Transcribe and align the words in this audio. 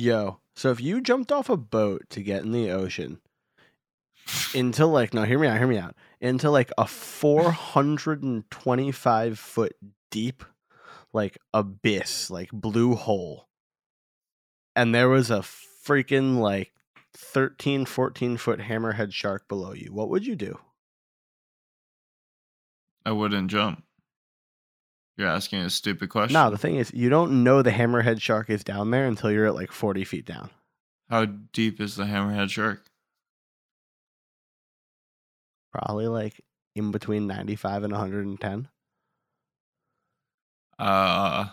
Yo, 0.00 0.40
so 0.56 0.70
if 0.70 0.80
you 0.80 1.02
jumped 1.02 1.30
off 1.30 1.50
a 1.50 1.58
boat 1.58 2.08
to 2.08 2.22
get 2.22 2.42
in 2.42 2.52
the 2.52 2.70
ocean 2.70 3.20
into 4.54 4.86
like 4.86 5.12
no, 5.12 5.24
hear 5.24 5.38
me 5.38 5.46
out, 5.46 5.58
hear 5.58 5.66
me 5.66 5.76
out. 5.76 5.94
Into 6.22 6.50
like 6.50 6.72
a 6.78 6.86
425 6.86 9.38
foot 9.38 9.76
deep 10.10 10.42
like 11.12 11.36
abyss, 11.52 12.30
like 12.30 12.48
blue 12.50 12.94
hole. 12.94 13.46
And 14.74 14.94
there 14.94 15.10
was 15.10 15.30
a 15.30 15.40
freaking 15.40 16.38
like 16.38 16.72
13, 17.12 17.84
14 17.84 18.38
foot 18.38 18.60
hammerhead 18.60 19.12
shark 19.12 19.48
below 19.48 19.74
you. 19.74 19.92
What 19.92 20.08
would 20.08 20.26
you 20.26 20.34
do? 20.34 20.58
I 23.04 23.12
wouldn't 23.12 23.50
jump. 23.50 23.84
You're 25.20 25.28
asking 25.28 25.58
a 25.60 25.68
stupid 25.68 26.08
question. 26.08 26.32
No, 26.32 26.48
the 26.48 26.56
thing 26.56 26.76
is, 26.76 26.94
you 26.94 27.10
don't 27.10 27.44
know 27.44 27.60
the 27.60 27.70
hammerhead 27.70 28.22
shark 28.22 28.48
is 28.48 28.64
down 28.64 28.90
there 28.90 29.04
until 29.06 29.30
you're 29.30 29.48
at 29.48 29.54
like 29.54 29.70
40 29.70 30.02
feet 30.04 30.24
down. 30.24 30.48
How 31.10 31.26
deep 31.26 31.78
is 31.78 31.94
the 31.96 32.04
hammerhead 32.04 32.48
shark? 32.48 32.86
Probably 35.74 36.06
like 36.08 36.40
in 36.74 36.90
between 36.90 37.26
95 37.26 37.84
and 37.84 37.92
110. 37.92 38.68
Uh, 40.78 41.48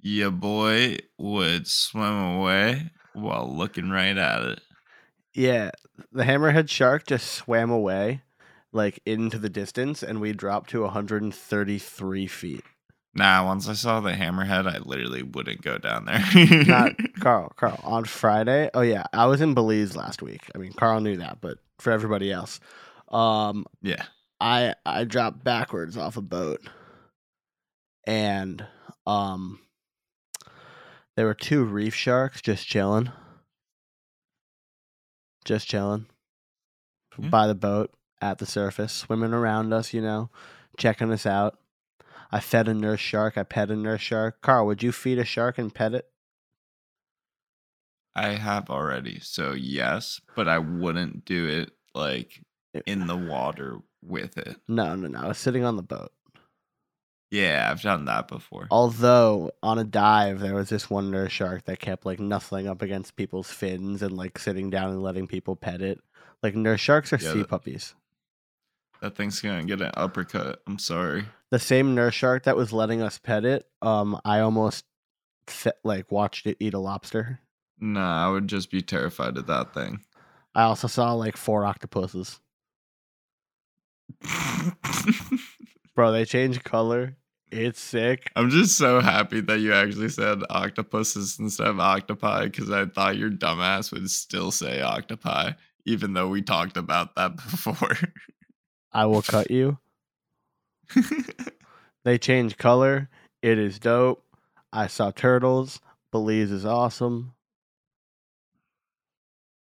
your 0.00 0.32
boy 0.32 0.96
would 1.16 1.68
swim 1.68 2.38
away 2.38 2.90
while 3.12 3.56
looking 3.56 3.88
right 3.88 4.18
at 4.18 4.42
it. 4.42 4.60
Yeah, 5.32 5.70
the 6.10 6.24
hammerhead 6.24 6.68
shark 6.68 7.06
just 7.06 7.30
swam 7.30 7.70
away 7.70 8.22
like 8.76 9.00
into 9.04 9.38
the 9.38 9.48
distance 9.48 10.02
and 10.02 10.20
we 10.20 10.32
dropped 10.32 10.70
to 10.70 10.82
133 10.82 12.26
feet. 12.28 12.62
Nah, 13.14 13.44
once 13.46 13.66
I 13.68 13.72
saw 13.72 14.00
the 14.00 14.12
hammerhead, 14.12 14.70
I 14.70 14.78
literally 14.78 15.22
wouldn't 15.22 15.62
go 15.62 15.78
down 15.78 16.04
there. 16.04 16.22
Not 16.66 16.92
Carl, 17.20 17.50
Carl, 17.56 17.80
on 17.82 18.04
Friday. 18.04 18.68
Oh 18.74 18.82
yeah, 18.82 19.04
I 19.14 19.24
was 19.26 19.40
in 19.40 19.54
Belize 19.54 19.96
last 19.96 20.20
week. 20.22 20.42
I 20.54 20.58
mean, 20.58 20.72
Carl 20.74 21.00
knew 21.00 21.16
that, 21.16 21.38
but 21.40 21.58
for 21.78 21.90
everybody 21.92 22.30
else, 22.30 22.60
um 23.08 23.64
yeah. 23.82 24.04
I 24.38 24.74
I 24.84 25.04
dropped 25.04 25.42
backwards 25.42 25.96
off 25.96 26.18
a 26.18 26.22
boat 26.22 26.60
and 28.06 28.64
um 29.06 29.60
there 31.16 31.24
were 31.24 31.32
two 31.34 31.64
reef 31.64 31.94
sharks 31.94 32.42
just 32.42 32.66
chilling. 32.66 33.10
Just 35.46 35.68
chilling 35.68 36.06
Yeah. 37.18 37.30
by 37.30 37.46
the 37.46 37.54
boat 37.54 37.94
at 38.20 38.38
the 38.38 38.46
surface, 38.46 38.92
swimming 38.92 39.32
around 39.32 39.72
us, 39.72 39.92
you 39.92 40.00
know, 40.00 40.30
checking 40.76 41.12
us 41.12 41.26
out. 41.26 41.58
I 42.30 42.40
fed 42.40 42.68
a 42.68 42.74
nurse 42.74 43.00
shark. 43.00 43.38
I 43.38 43.42
pet 43.44 43.70
a 43.70 43.76
nurse 43.76 44.00
shark. 44.00 44.40
Carl, 44.42 44.66
would 44.66 44.82
you 44.82 44.92
feed 44.92 45.18
a 45.18 45.24
shark 45.24 45.58
and 45.58 45.72
pet 45.72 45.94
it? 45.94 46.08
I 48.14 48.30
have 48.30 48.70
already, 48.70 49.20
so 49.20 49.52
yes, 49.52 50.20
but 50.34 50.48
I 50.48 50.58
wouldn't 50.58 51.26
do 51.26 51.46
it 51.48 51.72
like 51.94 52.40
in 52.86 53.06
the 53.06 53.16
water 53.16 53.78
with 54.02 54.38
it. 54.38 54.56
No, 54.66 54.94
no, 54.94 55.08
no. 55.08 55.20
I 55.20 55.28
was 55.28 55.38
sitting 55.38 55.64
on 55.64 55.76
the 55.76 55.82
boat. 55.82 56.12
Yeah, 57.30 57.68
I've 57.70 57.82
done 57.82 58.06
that 58.06 58.28
before. 58.28 58.68
Although 58.70 59.50
on 59.62 59.78
a 59.78 59.84
dive, 59.84 60.40
there 60.40 60.54
was 60.54 60.68
this 60.70 60.88
one 60.88 61.10
nurse 61.10 61.32
shark 61.32 61.64
that 61.64 61.80
kept 61.80 62.06
like 62.06 62.20
nuzzling 62.20 62.68
up 62.68 62.82
against 62.82 63.16
people's 63.16 63.50
fins 63.50 64.00
and 64.00 64.16
like 64.16 64.38
sitting 64.38 64.70
down 64.70 64.90
and 64.90 65.02
letting 65.02 65.26
people 65.26 65.56
pet 65.56 65.82
it. 65.82 66.00
Like 66.42 66.54
nurse 66.54 66.80
sharks 66.80 67.12
are 67.12 67.18
Yeah, 67.20 67.32
sea 67.32 67.44
puppies. 67.44 67.94
That 69.06 69.14
thing's 69.14 69.40
gonna 69.40 69.62
get 69.62 69.80
an 69.80 69.92
uppercut. 69.94 70.62
I'm 70.66 70.80
sorry. 70.80 71.26
The 71.52 71.60
same 71.60 71.94
nurse 71.94 72.14
shark 72.14 72.42
that 72.42 72.56
was 72.56 72.72
letting 72.72 73.02
us 73.02 73.20
pet 73.20 73.44
it, 73.44 73.64
um, 73.80 74.20
I 74.24 74.40
almost 74.40 74.84
like 75.84 76.10
watched 76.10 76.48
it 76.48 76.56
eat 76.58 76.74
a 76.74 76.80
lobster. 76.80 77.38
Nah, 77.78 78.26
I 78.26 78.32
would 78.32 78.48
just 78.48 78.68
be 78.68 78.82
terrified 78.82 79.36
of 79.36 79.46
that 79.46 79.72
thing. 79.72 80.00
I 80.56 80.64
also 80.64 80.88
saw 80.88 81.12
like 81.12 81.36
four 81.36 81.64
octopuses. 81.64 82.40
Bro, 85.94 86.10
they 86.10 86.24
change 86.24 86.64
color. 86.64 87.14
It's 87.52 87.78
sick. 87.80 88.28
I'm 88.34 88.50
just 88.50 88.76
so 88.76 88.98
happy 88.98 89.40
that 89.40 89.60
you 89.60 89.72
actually 89.72 90.08
said 90.08 90.40
octopuses 90.50 91.38
instead 91.38 91.68
of 91.68 91.78
octopi 91.78 92.46
because 92.46 92.72
I 92.72 92.86
thought 92.86 93.18
your 93.18 93.30
dumbass 93.30 93.92
would 93.92 94.10
still 94.10 94.50
say 94.50 94.82
octopi, 94.82 95.52
even 95.84 96.14
though 96.14 96.26
we 96.26 96.42
talked 96.42 96.76
about 96.76 97.14
that 97.14 97.36
before. 97.50 97.96
I 98.92 99.06
will 99.06 99.22
cut 99.22 99.50
you. 99.50 99.78
They 102.04 102.18
change 102.18 102.56
color. 102.56 103.08
It 103.42 103.58
is 103.58 103.78
dope. 103.78 104.24
I 104.72 104.86
saw 104.86 105.10
turtles. 105.10 105.80
Belize 106.12 106.52
is 106.52 106.64
awesome. 106.64 107.32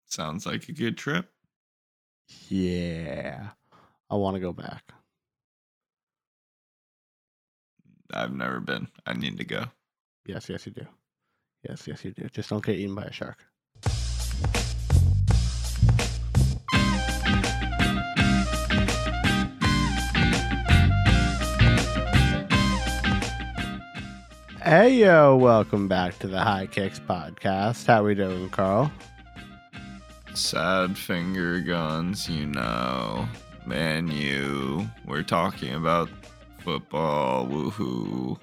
Sounds 0.06 0.46
like 0.46 0.68
a 0.68 0.74
good 0.74 0.98
trip. 0.98 1.30
Yeah. 2.50 3.50
I 4.10 4.16
want 4.16 4.36
to 4.36 4.42
go 4.42 4.52
back. 4.52 4.84
I've 8.14 8.34
never 8.34 8.60
been. 8.60 8.88
I 9.06 9.14
need 9.14 9.38
to 9.38 9.46
go. 9.46 9.66
Yes, 10.26 10.50
yes, 10.50 10.66
you 10.66 10.74
do. 10.74 10.86
Yes, 11.68 11.88
yes, 11.88 12.04
you 12.04 12.12
do. 12.12 12.28
Just 12.30 12.50
don't 12.50 12.64
get 12.64 12.78
eaten 12.78 12.96
by 12.96 13.04
a 13.04 13.12
shark. 13.12 13.46
Hey 24.66 24.96
yo, 24.96 25.36
welcome 25.36 25.88
back 25.88 26.18
to 26.18 26.28
the 26.28 26.40
High 26.40 26.66
Kicks 26.66 27.00
podcast. 27.00 27.86
How 27.86 28.04
we 28.04 28.16
doing, 28.16 28.50
Carl? 28.50 28.92
Sad 30.34 30.98
finger 30.98 31.60
guns, 31.62 32.28
you 32.28 32.48
know. 32.48 33.30
Man, 33.68 34.08
you. 34.08 34.90
We're 35.06 35.22
talking 35.22 35.76
about 35.76 36.10
football. 36.64 37.46
Woohoo. 37.46 38.40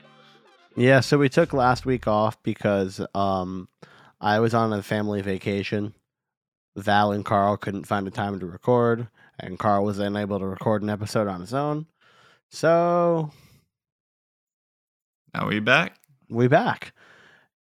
Yeah, 0.77 1.01
so 1.01 1.19
we 1.19 1.29
took 1.29 1.53
last 1.53 1.85
week 1.85 2.07
off 2.07 2.41
because 2.45 3.01
um 3.17 3.69
I 4.21 4.39
was 4.39 4.55
on 4.55 4.73
a 4.73 4.81
family 4.81 5.23
vacation. 5.23 5.93
Val 6.77 7.11
and 7.11 7.25
Carl 7.25 7.57
couldn't 7.57 7.85
find 7.89 8.07
a 8.07 8.13
time 8.13 8.39
to 8.39 8.47
record, 8.47 9.09
and 9.41 9.59
Carl 9.59 9.85
was 9.85 9.99
unable 9.99 10.39
to 10.39 10.47
record 10.47 10.83
an 10.83 10.89
episode 10.89 11.27
on 11.27 11.41
his 11.41 11.53
own. 11.53 11.87
So 12.53 13.33
Now 15.35 15.49
we 15.49 15.59
back? 15.59 15.97
We 16.33 16.49
back. 16.49 16.93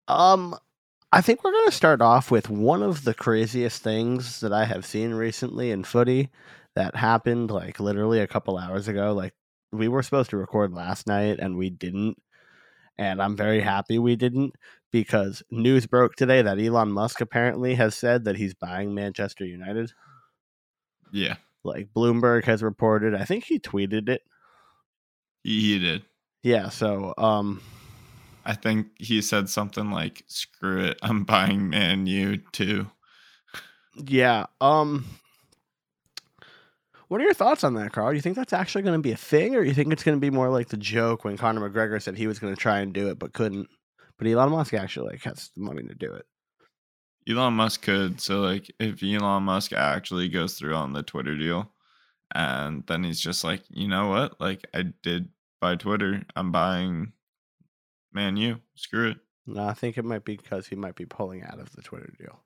Um 0.08 0.56
I 1.12 1.20
think 1.20 1.44
we're 1.44 1.52
gonna 1.52 1.72
start 1.72 2.00
off 2.00 2.30
with 2.30 2.48
one 2.48 2.82
of 2.82 3.04
the 3.04 3.14
craziest 3.14 3.82
things 3.82 4.40
that 4.40 4.52
I 4.52 4.64
have 4.64 4.86
seen 4.86 5.12
recently 5.12 5.70
in 5.70 5.84
footy 5.84 6.30
that 6.74 6.96
happened 6.96 7.50
like 7.50 7.78
literally 7.80 8.20
a 8.20 8.26
couple 8.26 8.56
hours 8.56 8.88
ago. 8.88 9.12
Like 9.12 9.34
we 9.72 9.88
were 9.88 10.02
supposed 10.02 10.30
to 10.30 10.36
record 10.38 10.72
last 10.72 11.06
night 11.06 11.38
and 11.38 11.56
we 11.56 11.70
didn't. 11.70 12.16
And 12.98 13.22
I'm 13.22 13.36
very 13.36 13.60
happy 13.60 13.98
we 13.98 14.16
didn't 14.16 14.54
because 14.90 15.42
news 15.50 15.86
broke 15.86 16.14
today 16.14 16.42
that 16.42 16.58
Elon 16.58 16.92
Musk 16.92 17.20
apparently 17.20 17.74
has 17.74 17.94
said 17.94 18.24
that 18.24 18.36
he's 18.36 18.54
buying 18.54 18.94
Manchester 18.94 19.44
United. 19.44 19.92
Yeah, 21.10 21.36
Like 21.64 21.88
Bloomberg 21.94 22.44
has 22.44 22.62
reported, 22.62 23.14
I 23.14 23.24
think 23.24 23.44
he 23.44 23.58
tweeted 23.58 24.08
it. 24.08 24.22
he, 25.44 25.60
he 25.60 25.78
did. 25.78 26.02
Yeah, 26.42 26.68
so 26.70 27.12
um 27.18 27.60
I 28.44 28.54
think 28.54 28.88
he 28.98 29.22
said 29.22 29.48
something 29.48 29.90
like, 29.90 30.24
screw 30.26 30.84
it, 30.84 30.98
I'm 31.02 31.24
buying 31.24 31.70
Man 31.70 32.06
U 32.06 32.38
too. 32.52 32.90
Yeah. 33.96 34.46
Um 34.60 35.04
What 37.08 37.20
are 37.20 37.24
your 37.24 37.34
thoughts 37.34 37.62
on 37.62 37.74
that, 37.74 37.92
Carl? 37.92 38.10
Do 38.10 38.16
You 38.16 38.22
think 38.22 38.36
that's 38.36 38.54
actually 38.54 38.82
going 38.82 38.98
to 38.98 39.02
be 39.02 39.12
a 39.12 39.16
thing 39.16 39.54
or 39.54 39.62
you 39.62 39.74
think 39.74 39.92
it's 39.92 40.02
going 40.02 40.16
to 40.16 40.20
be 40.20 40.30
more 40.30 40.48
like 40.48 40.68
the 40.68 40.78
joke 40.78 41.24
when 41.24 41.36
Conor 41.36 41.68
McGregor 41.68 42.00
said 42.00 42.16
he 42.16 42.26
was 42.26 42.38
going 42.38 42.54
to 42.54 42.60
try 42.60 42.80
and 42.80 42.92
do 42.92 43.08
it 43.08 43.18
but 43.18 43.34
couldn't? 43.34 43.68
But 44.16 44.26
Elon 44.26 44.50
Musk 44.50 44.72
actually 44.72 45.10
like 45.10 45.22
has 45.24 45.50
the 45.54 45.62
money 45.62 45.82
to 45.82 45.94
do 45.94 46.12
it. 46.12 46.24
Elon 47.28 47.54
Musk 47.54 47.82
could. 47.82 48.20
So, 48.20 48.40
like, 48.40 48.72
if 48.80 49.02
Elon 49.02 49.44
Musk 49.44 49.72
actually 49.72 50.28
goes 50.28 50.54
through 50.54 50.74
on 50.74 50.92
the 50.92 51.02
Twitter 51.02 51.36
deal, 51.36 51.70
and 52.34 52.84
then 52.86 53.04
he's 53.04 53.20
just 53.20 53.44
like, 53.44 53.62
you 53.68 53.88
know 53.88 54.08
what? 54.08 54.40
Like, 54.40 54.66
I 54.74 54.84
did 55.02 55.28
buy 55.60 55.76
Twitter. 55.76 56.22
I'm 56.34 56.50
buying 56.50 57.12
Man 58.12 58.36
U. 58.36 58.60
Screw 58.74 59.10
it. 59.10 59.18
No, 59.46 59.64
I 59.66 59.74
think 59.74 59.98
it 59.98 60.04
might 60.04 60.24
be 60.24 60.36
because 60.36 60.66
he 60.66 60.76
might 60.76 60.94
be 60.94 61.04
pulling 61.06 61.42
out 61.42 61.58
of 61.58 61.72
the 61.74 61.82
Twitter 61.82 62.12
deal. 62.18 62.40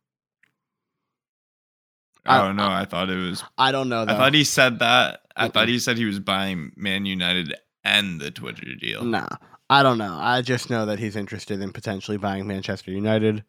I- 2.25 2.41
oh, 2.41 2.47
don't 2.47 2.57
know. 2.57 2.69
I 2.69 2.85
thought 2.85 3.11
it 3.11 3.17
was. 3.17 3.45
I 3.57 3.73
don't 3.73 3.89
know 3.89 4.05
though. 4.05 4.13
I 4.13 4.17
thought 4.17 4.35
he 4.35 4.45
said 4.45 4.79
that. 4.81 5.21
I 5.37 5.49
Mm-mm. 5.49 5.53
thought 5.53 5.69
he 5.69 5.79
said 5.79 5.97
he 5.97 6.05
was 6.07 6.19
buying 6.19 6.73
Man 6.77 7.07
United 7.07 7.55
and 7.85 8.21
the 8.21 8.31
Twitter 8.31 8.75
deal. 8.75 9.05
Nah. 9.05 9.29
I 9.69 9.83
don't 9.83 9.99
know. 9.99 10.17
I 10.21 10.43
just 10.43 10.71
know 10.71 10.87
that 10.87 10.99
he's 10.99 11.17
interested 11.17 11.61
in 11.61 11.73
potentially 11.73 12.17
buying 12.17 12.47
Manchester 12.47 12.91
United 12.93 13.45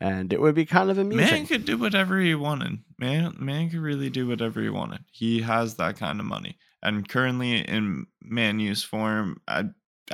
and 0.00 0.32
it 0.32 0.40
would 0.40 0.54
be 0.54 0.66
kind 0.66 0.90
of 0.90 0.98
amusing. 0.98 1.26
Man 1.26 1.46
could 1.46 1.64
do 1.64 1.78
whatever 1.78 2.20
he 2.20 2.34
wanted. 2.34 2.78
Man, 2.98 3.34
man 3.38 3.70
could 3.70 3.80
really 3.80 4.10
do 4.10 4.26
whatever 4.28 4.60
he 4.60 4.68
wanted. 4.68 5.00
He 5.10 5.40
has 5.42 5.76
that 5.76 5.96
kind 5.96 6.20
of 6.20 6.26
money, 6.26 6.58
and 6.82 7.08
currently 7.08 7.58
in 7.60 8.06
Man 8.22 8.60
U's 8.60 8.82
form, 8.82 9.40
I 9.48 9.64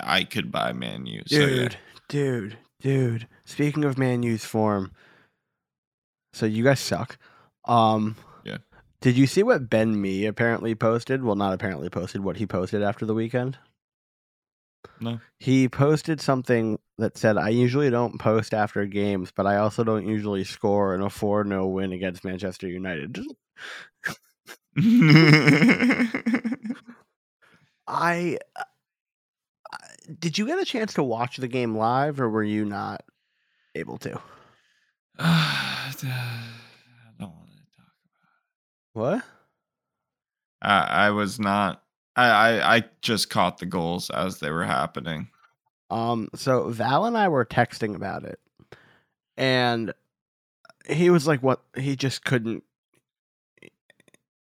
I 0.00 0.24
could 0.24 0.50
buy 0.50 0.72
Man 0.72 1.06
U. 1.06 1.22
So 1.26 1.38
yeah. 1.38 1.46
dude, 1.46 1.76
dude, 2.08 2.58
Dude, 2.82 3.28
speaking 3.44 3.84
of 3.84 3.96
Man 3.96 4.24
U's 4.24 4.44
form, 4.44 4.90
so 6.32 6.46
you 6.46 6.64
guys 6.64 6.80
suck. 6.80 7.16
Um, 7.64 8.16
Yeah. 8.44 8.58
Did 9.00 9.16
you 9.16 9.28
see 9.28 9.44
what 9.44 9.70
Ben 9.70 10.00
Mee 10.00 10.26
apparently 10.26 10.74
posted? 10.74 11.22
Well, 11.22 11.36
not 11.36 11.54
apparently 11.54 11.88
posted. 11.88 12.24
What 12.24 12.38
he 12.38 12.46
posted 12.46 12.82
after 12.82 13.06
the 13.06 13.14
weekend. 13.14 13.56
No. 15.00 15.20
He 15.38 15.68
posted 15.68 16.20
something 16.20 16.80
that 16.98 17.16
said, 17.16 17.36
"I 17.36 17.50
usually 17.50 17.88
don't 17.88 18.18
post 18.18 18.52
after 18.52 18.84
games, 18.84 19.30
but 19.34 19.46
I 19.46 19.58
also 19.58 19.84
don't 19.84 20.08
usually 20.08 20.42
score 20.42 20.92
in 20.94 21.02
a 21.02 21.10
four 21.10 21.46
0 21.46 21.68
win 21.68 21.92
against 21.92 22.24
Manchester 22.24 22.66
United." 22.66 23.16
I 27.86 28.38
uh, 28.56 28.64
did 30.18 30.38
you 30.38 30.46
get 30.46 30.58
a 30.58 30.64
chance 30.64 30.94
to 30.94 31.02
watch 31.02 31.36
the 31.36 31.48
game 31.48 31.76
live, 31.76 32.20
or 32.20 32.28
were 32.28 32.42
you 32.42 32.64
not 32.64 33.02
able 33.74 33.98
to? 33.98 34.20
I 35.18 35.92
don't 37.18 37.30
want 37.30 37.50
to 37.50 37.76
talk. 37.76 37.92
What? 38.92 39.24
I, 40.62 41.06
I 41.06 41.10
was 41.10 41.38
not. 41.38 41.82
I, 42.14 42.28
I 42.28 42.76
I 42.76 42.84
just 43.00 43.30
caught 43.30 43.58
the 43.58 43.66
goals 43.66 44.10
as 44.10 44.38
they 44.38 44.50
were 44.50 44.64
happening. 44.64 45.28
Um, 45.90 46.28
so 46.34 46.68
Val 46.70 47.04
and 47.04 47.16
I 47.16 47.28
were 47.28 47.44
texting 47.44 47.94
about 47.94 48.24
it, 48.24 48.38
and 49.36 49.92
he 50.88 51.10
was 51.10 51.26
like, 51.26 51.42
"What?" 51.42 51.62
He 51.76 51.96
just 51.96 52.24
couldn't. 52.24 52.64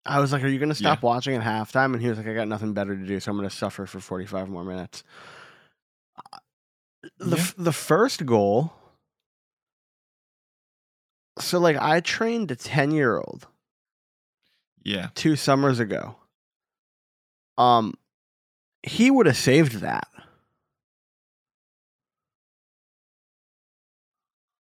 I 0.05 0.21
was 0.21 0.33
like, 0.33 0.43
"Are 0.43 0.49
you 0.49 0.59
going 0.59 0.71
to 0.71 0.75
stop 0.75 1.03
watching 1.03 1.35
at 1.35 1.43
halftime?" 1.43 1.93
And 1.93 2.01
he 2.01 2.09
was 2.09 2.19
like, 2.19 2.27
"I 2.27 2.35
got 2.35 2.49
nothing 2.49 2.73
better 2.73 2.97
to 2.97 3.07
do, 3.07 3.21
so 3.21 3.31
I'm 3.31 3.37
going 3.37 3.49
to 3.49 3.55
suffer 3.55 3.87
for 3.87 4.01
45 4.01 4.49
more 4.49 4.65
minutes." 4.65 5.05
The 7.19 7.37
Yeah. 7.37 7.43
f- 7.43 7.55
the 7.57 7.73
first 7.73 8.27
goal. 8.27 8.73
So 11.41 11.59
like, 11.59 11.77
I 11.77 12.01
trained 12.01 12.51
a 12.51 12.57
10 12.57 12.91
year 12.91 13.17
old 13.17 13.47
Yeah. 14.83 15.11
two 15.15 15.37
summers 15.37 15.79
ago. 15.81 16.17
Um, 17.57 17.95
he 18.83 19.11
would 19.11 19.27
have 19.27 19.37
saved 19.37 19.75
that. 19.81 20.09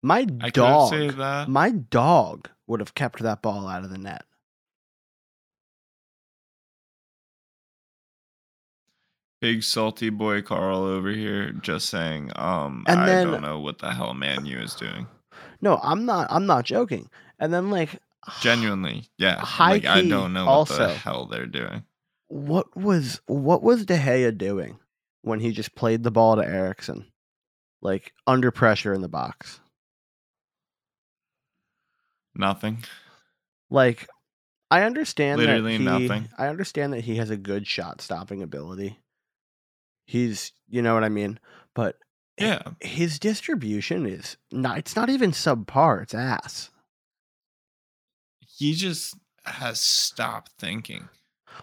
My 0.02 0.26
I 0.40 0.50
dog, 0.50 0.92
that. 1.16 1.48
my 1.48 1.70
dog 1.70 2.48
would 2.66 2.80
have 2.80 2.94
kept 2.94 3.18
that 3.20 3.42
ball 3.42 3.68
out 3.68 3.84
of 3.84 3.90
the 3.90 3.98
net. 3.98 4.24
Big 9.40 9.62
salty 9.62 10.10
boy 10.10 10.42
Carl 10.42 10.82
over 10.84 11.10
here 11.10 11.52
just 11.52 11.88
saying, 11.88 12.30
um, 12.36 12.84
And 12.86 13.00
I 13.00 13.06
then- 13.06 13.26
don't 13.28 13.42
know 13.42 13.58
what 13.58 13.78
the 13.78 13.92
hell 13.92 14.12
Man 14.14 14.44
U 14.46 14.58
is 14.58 14.74
doing. 14.74 15.06
No, 15.62 15.78
I'm 15.82 16.04
not. 16.06 16.26
I'm 16.30 16.46
not 16.46 16.64
joking. 16.64 17.08
And 17.38 17.52
then 17.52 17.70
like, 17.70 17.98
Genuinely, 18.40 19.04
yeah. 19.16 19.38
High 19.40 19.70
like 19.72 19.84
I 19.86 20.02
don't 20.06 20.32
know 20.34 20.44
what 20.44 20.52
also. 20.52 20.88
the 20.88 20.94
hell 20.94 21.26
they're 21.26 21.46
doing. 21.46 21.84
what 22.28 22.74
was 22.76 23.20
what 23.26 23.62
was 23.62 23.86
De 23.86 23.96
Gea 23.98 24.36
doing 24.36 24.78
when 25.22 25.40
he 25.40 25.52
just 25.52 25.74
played 25.74 26.02
the 26.02 26.10
ball 26.10 26.36
to 26.36 26.42
Eriksen, 26.46 27.06
like 27.82 28.12
under 28.26 28.50
pressure 28.50 28.92
in 28.92 29.00
the 29.00 29.08
box? 29.08 29.60
Nothing. 32.34 32.84
Like, 33.70 34.08
I 34.70 34.82
understand 34.82 35.40
Literally 35.40 35.78
that 35.78 35.98
he, 36.00 36.06
nothing. 36.06 36.28
I 36.38 36.48
understand 36.48 36.92
that 36.92 37.02
he 37.04 37.16
has 37.16 37.30
a 37.30 37.36
good 37.36 37.66
shot 37.66 38.00
stopping 38.00 38.42
ability. 38.42 38.98
He's, 40.10 40.52
you 40.68 40.82
know 40.82 40.94
what 40.94 41.04
I 41.04 41.08
mean, 41.08 41.38
but 41.72 41.96
Yeah. 42.36 42.62
his 42.80 43.20
distribution 43.20 44.06
is 44.06 44.36
not. 44.50 44.78
It's 44.78 44.96
not 44.96 45.08
even 45.08 45.30
subpar. 45.30 46.02
It's 46.02 46.14
ass. 46.14 46.70
He 48.40 48.74
just 48.74 49.16
has 49.44 49.78
stopped 49.80 50.50
thinking. 50.58 51.08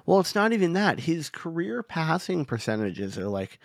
Well, 0.05 0.21
it's 0.21 0.33
not 0.35 0.53
even 0.53 0.73
that. 0.73 1.01
His 1.01 1.29
career 1.29 1.83
passing 1.83 2.45
percentages 2.45 3.17
are 3.17 3.27
like 3.27 3.59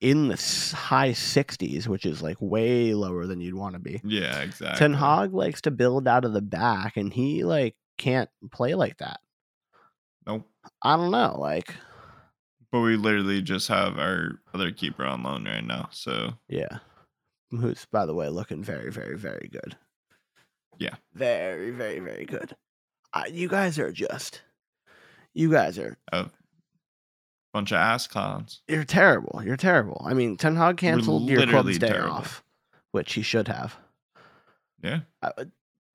in 0.00 0.28
the 0.28 0.34
high 0.76 1.10
60s, 1.12 1.86
which 1.86 2.04
is 2.04 2.20
like 2.20 2.36
way 2.40 2.92
lower 2.92 3.26
than 3.26 3.40
you'd 3.40 3.54
want 3.54 3.74
to 3.74 3.78
be. 3.78 4.00
Yeah, 4.02 4.40
exactly. 4.40 4.78
Ten 4.78 4.94
Hag 4.94 5.32
likes 5.32 5.60
to 5.62 5.70
build 5.70 6.08
out 6.08 6.24
of 6.24 6.32
the 6.32 6.42
back, 6.42 6.96
and 6.96 7.12
he 7.12 7.44
like 7.44 7.76
can't 7.98 8.30
play 8.50 8.74
like 8.74 8.98
that. 8.98 9.20
Nope. 10.26 10.48
I 10.82 10.96
don't 10.96 11.10
know. 11.10 11.36
Like, 11.38 11.74
But 12.74 12.80
we 12.80 12.96
literally 12.96 13.40
just 13.40 13.68
have 13.68 14.00
our 14.00 14.40
other 14.52 14.72
keeper 14.72 15.04
on 15.04 15.22
loan 15.22 15.44
right 15.44 15.64
now. 15.64 15.90
So 15.92 16.32
yeah, 16.48 16.78
who's 17.52 17.86
by 17.92 18.04
the 18.04 18.14
way 18.14 18.28
looking 18.28 18.64
very, 18.64 18.90
very, 18.90 19.16
very 19.16 19.48
good. 19.52 19.76
Yeah. 20.80 20.96
very, 21.14 21.70
very, 21.70 22.00
very 22.00 22.24
good. 22.24 22.56
Uh, 23.12 23.26
you 23.30 23.46
guys 23.46 23.78
are 23.78 23.92
just, 23.92 24.42
you 25.34 25.52
guys 25.52 25.78
are 25.78 25.96
a 26.10 26.26
bunch 27.52 27.70
of 27.70 27.76
ass 27.76 28.08
clowns. 28.08 28.62
you're 28.66 28.82
terrible. 28.82 29.40
You're 29.44 29.56
terrible. 29.56 30.02
I 30.04 30.12
mean, 30.14 30.36
Ten 30.36 30.56
Hag 30.56 30.76
canceled 30.78 31.28
your 31.28 31.46
club's 31.46 31.78
day 31.78 31.90
terrible. 31.90 32.14
off, 32.14 32.42
which 32.90 33.12
he 33.12 33.22
should 33.22 33.46
have. 33.46 33.76
Yeah. 34.82 35.02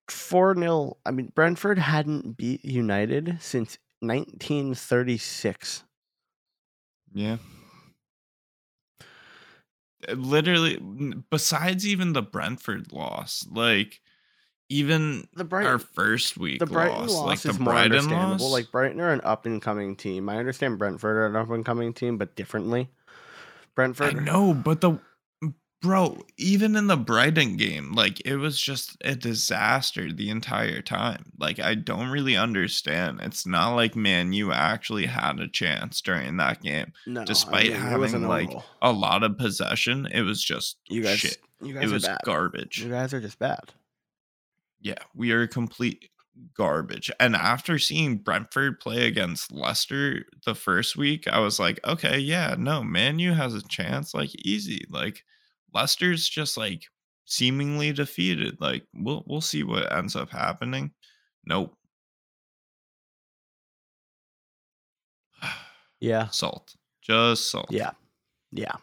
Four 0.08 0.56
0 0.56 0.96
I 1.06 1.12
mean, 1.12 1.34
Brentford 1.36 1.78
hadn't 1.78 2.38
beat 2.38 2.64
United 2.64 3.40
since 3.42 3.78
1936. 4.00 5.84
Yeah. 7.14 7.38
Uh, 10.08 10.14
Literally, 10.14 10.78
besides 11.30 11.86
even 11.86 12.14
the 12.14 12.22
Brentford 12.22 12.92
loss, 12.94 13.46
like 13.52 14.02
even 14.70 15.28
The 15.34 15.44
Brighton, 15.44 15.72
our 15.72 15.80
first 15.80 16.38
week 16.38 16.60
the 16.60 16.66
Brighton 16.68 17.00
loss, 17.00 17.14
loss, 17.14 17.26
like 17.26 17.40
the 17.42 17.50
is 17.50 17.60
more 17.60 17.74
Brighton 17.74 17.92
understandable. 17.98 18.46
loss, 18.46 18.52
Like 18.54 18.72
Brighton 18.72 19.02
are 19.02 19.12
an 19.12 19.22
up 19.24 19.46
and 19.46 19.62
coming 19.62 19.96
team. 19.96 20.30
I 20.30 20.38
understand 20.38 20.78
Brentford 20.78 21.18
are 21.18 21.26
an 21.26 21.36
up 21.36 21.50
and 21.50 21.66
coming 21.66 21.94
team, 21.94 22.18
but 22.18 22.36
differently. 22.36 22.90
I 22.92 23.72
Brentford, 23.76 24.26
know, 24.26 24.54
but 24.54 24.82
the 24.82 25.00
bro, 25.82 26.20
even 26.38 26.76
in 26.76 26.88
the 26.88 26.98
Brighton 26.98 27.56
game, 27.58 27.94
like 27.94 28.22
it 28.26 28.36
was 28.38 28.60
just 28.60 28.98
a 29.02 29.16
disaster 29.16 30.12
the 30.12 30.30
entire 30.30 30.82
time. 30.82 31.32
Like 31.40 31.60
I 31.60 31.76
don't 31.76 32.10
really 32.10 32.36
understand. 32.36 33.20
It's 33.22 33.46
not 33.46 33.76
like 33.76 33.96
man, 33.96 34.34
you 34.34 34.52
actually 34.52 35.06
had 35.06 35.40
a 35.40 35.48
chance 35.48 36.02
during 36.02 36.38
that 36.38 36.62
game. 36.62 36.94
no, 37.08 37.24
despite 37.26 37.68
it 37.68 37.72
was 37.72 38.14
a 38.14 38.18
having, 38.18 38.28
like. 38.28 38.52
A 38.82 38.92
lot 38.92 39.24
of 39.24 39.38
possession. 39.38 40.06
It 40.12 40.22
was 40.22 40.42
just 40.44 40.78
you 40.90 41.04
guys, 41.04 41.20
shit. 41.20 41.38
you 41.62 41.72
It 41.78 41.82
guys 41.82 41.92
are 41.92 41.94
was 41.94 42.06
bad. 42.06 42.20
garbage. 42.24 42.82
You 42.84 42.90
guys 42.90 43.14
are 43.14 43.20
just 43.22 43.40
bad. 43.40 43.74
Yeah, 44.82 44.96
we 45.14 45.32
are 45.32 45.46
complete 45.48 46.10
garbage. 46.54 47.12
And 47.20 47.36
after 47.36 47.78
seeing 47.78 48.18
Brentford 48.18 48.80
play 48.80 49.06
against 49.08 49.52
Leicester 49.52 50.26
the 50.46 50.56
first 50.56 50.96
week, 50.96 51.28
I 51.28 51.40
was 51.40 51.60
like, 51.60 51.80
okay, 51.86 52.18
yeah, 52.18 52.56
no, 52.58 52.82
Man 52.84 53.20
U 53.20 53.34
has 53.34 53.54
a 53.54 53.62
chance, 53.68 54.14
like 54.14 54.34
easy. 54.46 54.86
Like 54.90 55.26
Leicester's 55.74 56.28
just 56.28 56.58
like 56.58 56.84
seemingly 57.26 57.92
defeated. 57.94 58.58
Like 58.60 58.84
we'll 58.94 59.24
we'll 59.28 59.42
see 59.42 59.64
what 59.64 59.92
ends 59.92 60.16
up 60.16 60.30
happening. 60.30 60.92
Nope. 61.46 61.74
Yeah, 66.02 66.30
salt. 66.30 66.76
Just 67.02 67.52
salt. 67.52 67.68
yeah, 67.72 67.92
yeah. 68.54 68.76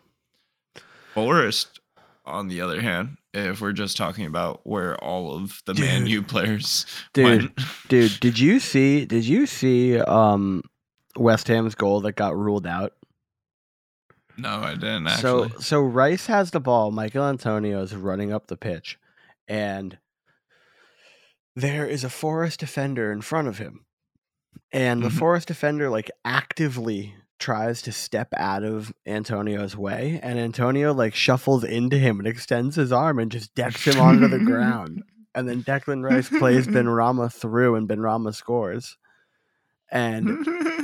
Forest, 1.15 1.81
on 2.27 2.49
the 2.49 2.61
other 2.61 2.83
hand, 2.83 3.17
if 3.33 3.63
we're 3.63 3.73
just 3.73 3.97
talking 3.97 4.27
about 4.27 4.61
where 4.65 5.03
all 5.03 5.35
of 5.35 5.63
the 5.65 5.73
Man 5.73 6.07
U 6.07 6.23
players 6.23 6.85
Dude, 7.15 7.25
went, 7.25 7.61
dude, 7.89 8.21
did 8.21 8.39
you 8.39 8.61
see? 8.61 9.07
Did 9.07 9.25
you 9.25 9.47
see 9.47 9.99
um 9.99 10.63
West 11.17 11.49
Ham's 11.49 11.75
goal 11.75 12.03
that 12.03 12.13
got 12.17 12.37
ruled 12.37 12.67
out? 12.67 12.93
No, 14.39 14.61
I 14.61 14.75
didn't 14.75 15.07
actually. 15.07 15.49
So 15.51 15.59
so 15.61 15.81
Rice 15.83 16.27
has 16.27 16.51
the 16.51 16.61
ball. 16.61 16.91
Michael 16.91 17.25
Antonio 17.25 17.81
is 17.83 17.95
running 17.95 18.33
up 18.33 18.47
the 18.49 18.57
pitch, 18.57 18.99
and 19.49 19.99
there 21.55 21.87
is 21.87 22.05
a 22.05 22.11
Forest 22.11 22.61
defender 22.61 23.11
in 23.13 23.23
front 23.23 23.49
of 23.49 23.59
him, 23.59 23.85
and 24.73 25.03
the 25.03 25.09
Mhm. 25.09 25.19
Forest 25.19 25.49
defender 25.49 25.89
like 25.89 26.11
actively 26.25 27.15
tries 27.39 27.83
to 27.83 27.93
step 27.93 28.29
out 28.37 28.63
of 28.65 28.93
Antonio's 29.07 29.77
way, 29.77 30.21
and 30.23 30.39
Antonio 30.39 30.93
like 30.93 31.15
shuffles 31.15 31.65
into 31.65 31.99
him 31.99 32.19
and 32.19 32.27
extends 32.29 32.77
his 32.77 32.93
arm 32.93 33.19
and 33.19 33.31
just 33.31 33.55
decks 33.55 33.85
him 33.87 34.01
onto 34.01 34.29
the 34.29 34.39
ground. 34.39 35.03
And 35.35 35.47
then 35.49 35.63
Declan 35.63 36.03
Rice 36.03 36.29
plays 36.31 36.67
Benrahma 36.67 37.33
through, 37.33 37.75
and 37.77 37.89
Benrahma 37.89 38.35
scores. 38.35 38.97
And 39.91 40.29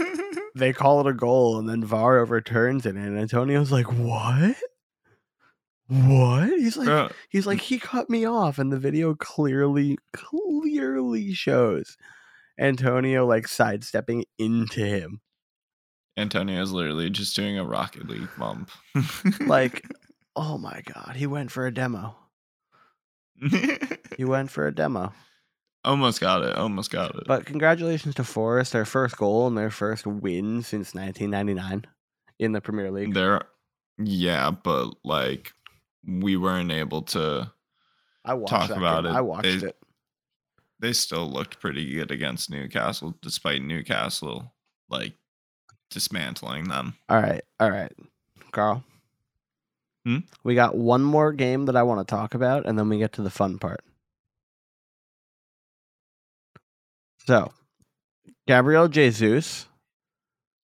they 0.55 0.73
call 0.73 1.01
it 1.01 1.07
a 1.07 1.15
goal 1.15 1.59
and 1.59 1.69
then 1.69 1.85
VAR 1.85 2.19
overturns 2.19 2.87
it 2.87 2.97
and 2.97 3.19
Antonio's 3.19 3.73
like, 3.73 3.93
"What? 3.93 4.57
What?" 5.89 6.49
He's 6.49 6.77
like 6.77 6.87
Bro, 6.87 7.11
he's 7.29 7.47
like 7.47 7.61
he 7.61 7.79
cut 7.79 8.09
me 8.11 8.25
off 8.25 8.59
and 8.59 8.73
the 8.73 8.79
video 8.79 9.15
clearly 9.15 9.99
clearly 10.13 11.33
shows 11.33 11.97
Antonio 12.59 13.27
like 13.27 13.49
sidestepping 13.49 14.25
into 14.39 14.85
him. 14.85 15.21
Antonio's 16.17 16.73
literally 16.73 17.11
just 17.11 17.35
doing 17.35 17.59
a 17.59 17.65
Rocket 17.65 18.09
League 18.09 18.29
bump. 18.39 18.71
Like, 19.41 19.87
oh 20.37 20.59
my 20.59 20.83
god, 20.85 21.17
he 21.17 21.27
went 21.27 21.51
for 21.51 21.67
a 21.67 21.73
demo. 21.73 22.17
he 24.17 24.25
went 24.25 24.51
for 24.51 24.67
a 24.67 24.75
demo. 24.75 25.13
Almost 25.85 26.21
got 26.21 26.43
it. 26.43 26.57
Almost 26.57 26.91
got 26.91 27.15
it. 27.17 27.25
But 27.27 27.45
congratulations 27.47 28.15
to 28.17 28.25
Forest, 28.25 28.73
their 28.73 28.85
first 28.85 29.17
goal 29.17 29.47
and 29.47 29.57
their 29.57 29.71
first 29.71 30.07
win 30.07 30.63
since 30.63 30.95
1999 30.95 31.85
in 32.39 32.53
the 32.53 32.61
Premier 32.61 32.91
League. 32.91 33.15
there, 33.15 33.43
yeah, 33.99 34.51
but 34.51 34.95
like 35.05 35.53
we 36.07 36.37
weren't 36.37 36.73
able 36.73 37.03
to. 37.03 37.51
I 38.25 38.35
watched 38.35 38.51
talk 38.51 38.71
about 38.71 39.05
game. 39.05 39.13
it. 39.13 39.17
I 39.17 39.21
watched 39.21 39.43
They- 39.61 39.67
it. 39.69 39.77
They 40.81 40.93
still 40.93 41.31
looked 41.31 41.61
pretty 41.61 41.93
good 41.93 42.11
against 42.11 42.51
Newcastle, 42.51 43.17
despite 43.23 43.63
Newcastle 43.63 44.53
like 44.91 45.15
dismantling 45.91 46.69
them. 46.69 46.95
All 47.09 47.23
right, 47.23 47.43
all 47.61 47.71
right, 47.71 47.93
Carl. 48.51 48.83
Hmm? 50.05 50.19
We 50.43 50.57
got 50.57 50.77
one 50.77 51.03
more 51.05 51.33
game 51.33 51.67
that 51.67 51.77
I 51.77 51.85
want 51.85 52.01
to 52.07 52.11
talk 52.11 52.35
about, 52.35 52.67
and 52.67 52.77
then 52.77 52.89
we 52.89 52.99
get 52.99 53.13
to 53.13 53.23
the 53.23 53.31
fun 53.31 53.59
part. 53.61 53.85
So, 57.27 57.53
Gabriel 58.47 58.89
Jesus. 58.89 59.67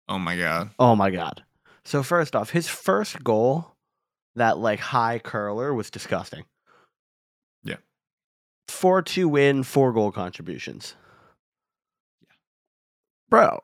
Oh 0.09 0.17
my 0.19 0.37
god. 0.37 0.69
Oh 0.79 0.95
my 0.95 1.11
god! 1.11 1.43
So 1.85 2.01
first 2.03 2.35
off, 2.35 2.49
his 2.51 2.67
first 2.67 3.23
goal, 3.23 3.75
that 4.35 4.57
like 4.57 4.79
high 4.79 5.19
curler, 5.19 5.73
was 5.73 5.89
disgusting. 5.89 6.45
Yeah. 7.63 7.75
Four 8.69 9.01
two 9.01 9.27
win, 9.27 9.63
four 9.63 9.91
goal 9.93 10.11
contributions. 10.11 10.95
Yeah. 12.21 12.33
Bro, 13.29 13.59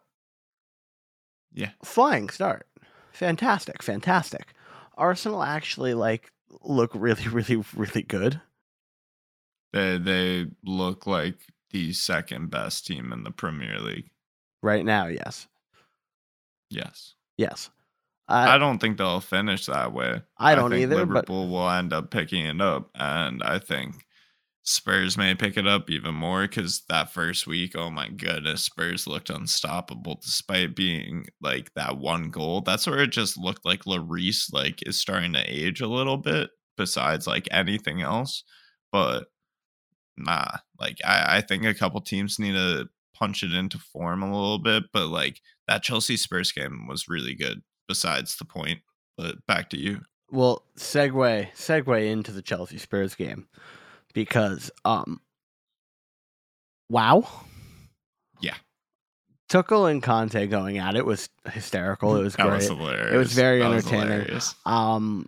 Yeah. 1.53 1.71
flying 1.83 2.29
start. 2.29 2.67
Fantastic, 3.13 3.81
fantastic. 3.81 4.53
Arsenal 4.97 5.41
actually 5.43 5.93
like 5.93 6.31
look 6.61 6.91
really, 6.93 7.27
really, 7.29 7.63
really 7.75 8.03
good. 8.03 8.41
They 9.71 9.97
they 9.97 10.47
look 10.63 11.07
like 11.07 11.37
the 11.73 11.91
second 11.91 12.49
best 12.49 12.85
team 12.87 13.11
in 13.11 13.23
the 13.23 13.31
Premier 13.31 13.79
League. 13.79 14.09
Right 14.61 14.85
now, 14.85 15.07
yes. 15.07 15.47
Yes. 16.69 17.15
Yes. 17.37 17.69
I 18.29 18.55
I, 18.55 18.57
don't 18.57 18.79
think 18.79 18.97
they'll 18.97 19.19
finish 19.19 19.65
that 19.65 19.91
way. 19.91 20.21
I 20.37 20.55
don't 20.55 20.71
think 20.71 20.83
either, 20.83 21.05
but 21.05 21.27
Liverpool 21.27 21.49
will 21.49 21.69
end 21.69 21.91
up 21.91 22.09
picking 22.09 22.45
it 22.45 22.61
up, 22.61 22.89
and 22.95 23.43
I 23.43 23.59
think 23.59 24.05
Spurs 24.63 25.17
may 25.17 25.35
pick 25.35 25.57
it 25.57 25.67
up 25.67 25.89
even 25.89 26.15
more 26.15 26.43
because 26.43 26.83
that 26.87 27.11
first 27.11 27.45
week, 27.45 27.75
oh 27.75 27.89
my 27.89 28.07
goodness, 28.07 28.63
Spurs 28.63 29.05
looked 29.07 29.29
unstoppable 29.29 30.19
despite 30.23 30.73
being 30.73 31.25
like 31.41 31.73
that 31.73 31.97
one 31.97 32.29
goal. 32.29 32.61
That's 32.61 32.87
where 32.87 32.99
it 32.99 33.11
just 33.11 33.37
looked 33.37 33.65
like 33.65 33.83
Lloris 33.83 34.53
like 34.53 34.79
is 34.87 34.97
starting 34.97 35.33
to 35.33 35.43
age 35.45 35.81
a 35.81 35.87
little 35.87 36.17
bit. 36.17 36.49
Besides 36.75 37.27
like 37.27 37.47
anything 37.51 38.01
else, 38.01 38.43
but 38.91 39.25
nah, 40.17 40.57
like 40.79 40.97
I, 41.05 41.37
I 41.37 41.41
think 41.41 41.65
a 41.65 41.73
couple 41.73 41.99
teams 42.01 42.39
need 42.39 42.53
to 42.53 42.89
punch 43.15 43.43
it 43.43 43.53
into 43.53 43.77
form 43.77 44.23
a 44.23 44.31
little 44.33 44.59
bit. 44.59 44.83
But 44.91 45.07
like 45.07 45.41
that 45.67 45.83
Chelsea 45.83 46.17
Spurs 46.17 46.51
game 46.51 46.87
was 46.87 47.07
really 47.07 47.35
good. 47.35 47.61
Besides 47.87 48.37
the 48.37 48.45
point, 48.45 48.79
but 49.17 49.45
back 49.45 49.69
to 49.71 49.77
you. 49.77 50.01
well, 50.31 50.63
segue 50.77 51.47
segue 51.53 52.09
into 52.11 52.31
the 52.31 52.41
Chelsea 52.41 52.77
Spurs 52.77 53.13
game 53.15 53.47
because 54.13 54.71
um 54.85 55.19
wow. 56.89 57.27
Yeah. 58.41 58.55
Tuchel 59.49 59.91
and 59.91 60.01
Conte 60.01 60.47
going 60.47 60.77
at 60.77 60.95
it 60.95 61.05
was 61.05 61.29
hysterical. 61.51 62.15
It 62.15 62.23
was 62.23 62.35
That 62.37 62.43
great. 62.47 62.55
was 62.55 62.67
hilarious. 62.67 63.33
very 63.33 63.59
That 63.59 63.67
was 63.69 63.85
entertaining. 63.85 64.07
hilarious. 64.21 64.55
um 64.65 65.27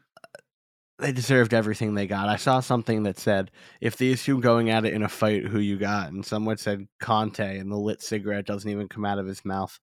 they 0.99 1.11
deserved 1.11 1.53
everything 1.53 1.93
they 1.93 2.07
got. 2.07 2.29
I 2.29 2.37
saw 2.37 2.59
something 2.61 3.03
that 3.03 3.19
said 3.19 3.51
if 3.81 3.97
these 3.97 4.23
two 4.23 4.39
going 4.39 4.69
at 4.69 4.85
it 4.85 4.93
in 4.93 5.03
a 5.03 5.09
fight, 5.09 5.45
who 5.45 5.59
you 5.59 5.77
got? 5.77 6.11
And 6.11 6.25
someone 6.25 6.57
said 6.57 6.87
Conte, 6.99 7.57
and 7.57 7.71
the 7.71 7.75
lit 7.77 8.01
cigarette 8.01 8.45
doesn't 8.45 8.69
even 8.69 8.87
come 8.87 9.05
out 9.05 9.19
of 9.19 9.25
his 9.27 9.43
mouth. 9.43 9.77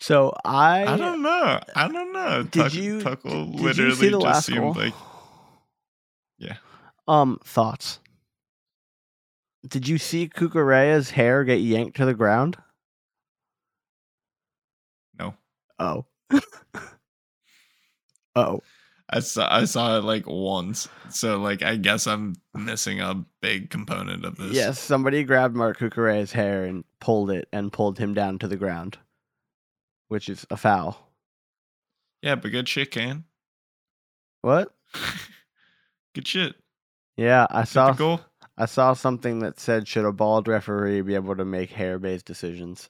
So 0.00 0.34
I, 0.44 0.84
I 0.84 0.96
don't 0.96 1.22
know. 1.22 1.60
I 1.74 1.88
don't 1.88 2.12
know. 2.12 2.42
Did 2.42 2.52
Tuck- 2.64 2.74
you- 2.74 2.98
Tuchel 3.00 3.52
did 3.52 3.58
you 3.60 3.62
literally 3.66 3.94
see 3.94 4.06
the 4.08 4.10
just 4.12 4.24
last 4.24 4.46
seemed 4.46 4.58
goal? 4.60 4.74
like 4.74 4.94
Yeah. 6.38 6.56
Um, 7.08 7.38
thoughts. 7.44 8.00
Did 9.66 9.88
you 9.88 9.96
see 9.96 10.28
Cucurella's 10.28 11.10
hair 11.10 11.42
get 11.44 11.56
yanked 11.60 11.96
to 11.96 12.04
the 12.04 12.14
ground? 12.14 12.58
no. 15.18 15.34
Oh. 15.78 16.06
oh. 18.36 18.60
I 19.10 19.20
saw 19.20 19.54
I 19.54 19.64
saw 19.66 19.98
it 19.98 20.04
like 20.04 20.26
once. 20.26 20.88
So 21.10 21.38
like 21.38 21.62
I 21.62 21.76
guess 21.76 22.06
I'm 22.06 22.34
missing 22.54 23.00
a 23.00 23.24
big 23.40 23.70
component 23.70 24.24
of 24.24 24.36
this. 24.36 24.52
Yes, 24.52 24.80
somebody 24.80 25.24
grabbed 25.24 25.54
Marc 25.54 25.78
Cucurella's 25.78 26.32
hair 26.32 26.64
and 26.64 26.84
pulled 27.00 27.30
it 27.30 27.46
and 27.52 27.72
pulled 27.72 27.98
him 27.98 28.14
down 28.14 28.38
to 28.38 28.48
the 28.48 28.56
ground, 28.56 28.98
which 30.08 30.28
is 30.28 30.46
a 30.50 30.56
foul. 30.56 31.12
Yeah, 32.22 32.36
but 32.36 32.50
good 32.50 32.68
shit, 32.68 32.90
can. 32.90 33.24
What? 34.40 34.74
good 36.14 36.26
shit. 36.26 36.54
Yeah, 37.16 37.46
I 37.50 37.64
saw. 37.64 37.92
goal? 37.92 38.20
I 38.56 38.66
saw 38.66 38.94
something 38.94 39.40
that 39.40 39.60
said, 39.60 39.86
"Should 39.86 40.06
a 40.06 40.12
bald 40.12 40.48
referee 40.48 41.02
be 41.02 41.14
able 41.14 41.36
to 41.36 41.44
make 41.44 41.70
hair-based 41.70 42.24
decisions?" 42.24 42.88